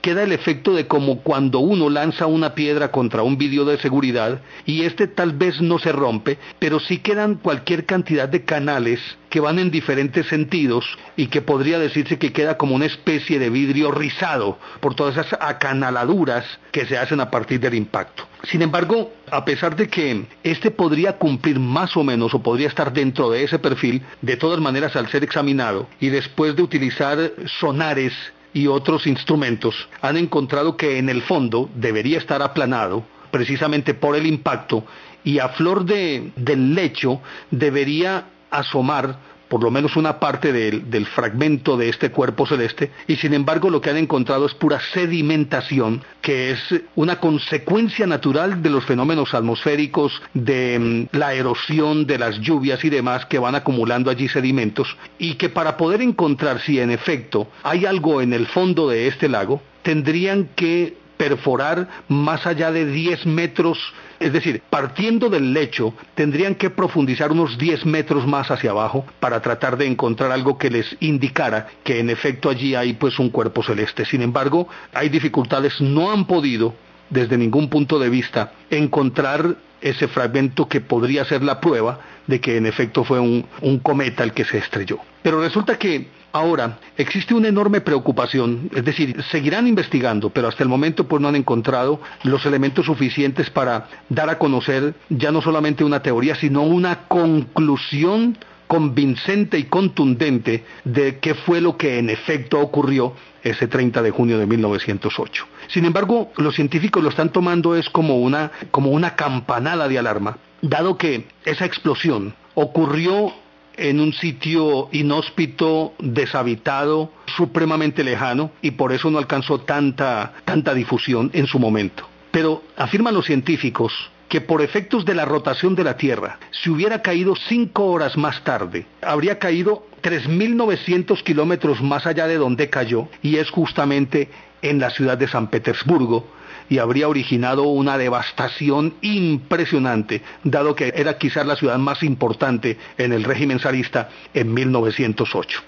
[0.00, 4.40] queda el efecto de como cuando uno lanza una piedra contra un vídeo de seguridad
[4.64, 9.40] y este tal vez no se rompe, pero sí quedan cualquier cantidad de canales que
[9.40, 10.84] van en diferentes sentidos
[11.16, 15.38] y que podría decirse que queda como una especie de vidrio rizado por todas esas
[15.40, 18.26] acanaladuras que se hacen a partir del impacto.
[18.44, 22.92] Sin embargo, a pesar de que este podría cumplir más o menos o podría estar
[22.92, 28.12] dentro de ese perfil, de todas maneras al ser examinado y después de utilizar sonares
[28.52, 34.26] y otros instrumentos han encontrado que en el fondo debería estar aplanado precisamente por el
[34.26, 34.84] impacto
[35.24, 37.20] y a flor de, del lecho
[37.50, 39.18] debería asomar
[39.48, 43.80] por lo menos una parte del, fragmento de este cuerpo celeste, y sin embargo lo
[43.80, 46.60] que han encontrado es pura sedimentación, que es
[46.94, 52.90] una consecuencia natural de los fenómenos atmosféricos, de mm, la erosión, de las lluvias y
[52.90, 57.86] demás que van acumulando allí sedimentos, y que para poder encontrar si en efecto hay
[57.86, 63.78] algo en el fondo de este lago, tendrían que perforar más allá de 10 metros,
[64.20, 69.40] es decir, partiendo del lecho, tendrían que profundizar unos 10 metros más hacia abajo para
[69.40, 73.62] tratar de encontrar algo que les indicara que en efecto allí hay pues un cuerpo
[73.62, 74.04] celeste.
[74.04, 76.74] Sin embargo, hay dificultades, no han podido
[77.10, 82.56] desde ningún punto de vista encontrar ese fragmento que podría ser la prueba de que
[82.56, 83.46] en efecto fue un,
[83.82, 84.98] cometa el que se estrelló.
[85.22, 90.68] Pero resulta que Ahora, existe una enorme preocupación, es decir, seguirán investigando, pero hasta el
[90.68, 95.84] momento pues no han encontrado los elementos suficientes para dar a conocer ya no solamente
[95.84, 98.36] una teoría, sino una conclusión
[98.68, 104.38] convincente y contundente de qué fue lo que en efecto ocurrió ese 30 de junio
[104.38, 105.46] de 1908.
[105.68, 110.38] Sin embargo, los científicos lo están tomando es como una, como una campanada de alarma,
[110.62, 113.32] dado que esa explosión ocurrió
[113.76, 121.30] en un sitio inhóspito, deshabitado, supremamente lejano, y por eso no alcanzó tanta, tanta difusión
[121.32, 122.06] en su momento.
[122.32, 123.92] Pero afirman los científicos
[124.28, 128.42] que por efectos de la rotación de la Tierra, si hubiera caído cinco horas más
[128.44, 134.28] tarde, habría caído 3.900 kilómetros más allá de donde cayó, y es justamente
[134.62, 136.26] en la ciudad de San Petersburgo,
[136.68, 143.12] y habría originado una devastación impresionante, dado que era quizás la ciudad más importante en
[143.12, 145.62] el régimen zarista en 1908.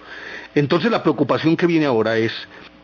[0.54, 2.32] Entonces la preocupación que viene ahora es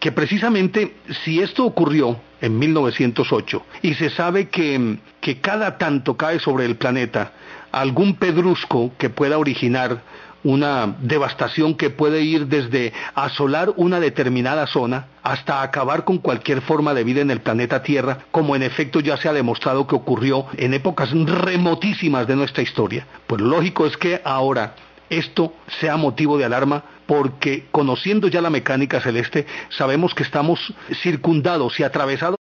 [0.01, 6.39] que precisamente si esto ocurrió en 1908 y se sabe que, que cada tanto cae
[6.39, 7.33] sobre el planeta
[7.73, 10.01] algún pedrusco que pueda originar
[10.47, 16.95] una devastación que puede ir desde asolar una determinada zona hasta acabar con cualquier forma
[16.95, 20.47] de vida en el planeta Tierra, como en efecto ya se ha demostrado que ocurrió
[20.57, 23.07] en épocas remotísimas de nuestra historia.
[23.27, 24.77] Pues lógico es que ahora
[25.11, 31.79] esto sea motivo de alarma porque conociendo ya la mecánica celeste sabemos que estamos circundados
[31.79, 32.37] y atravesados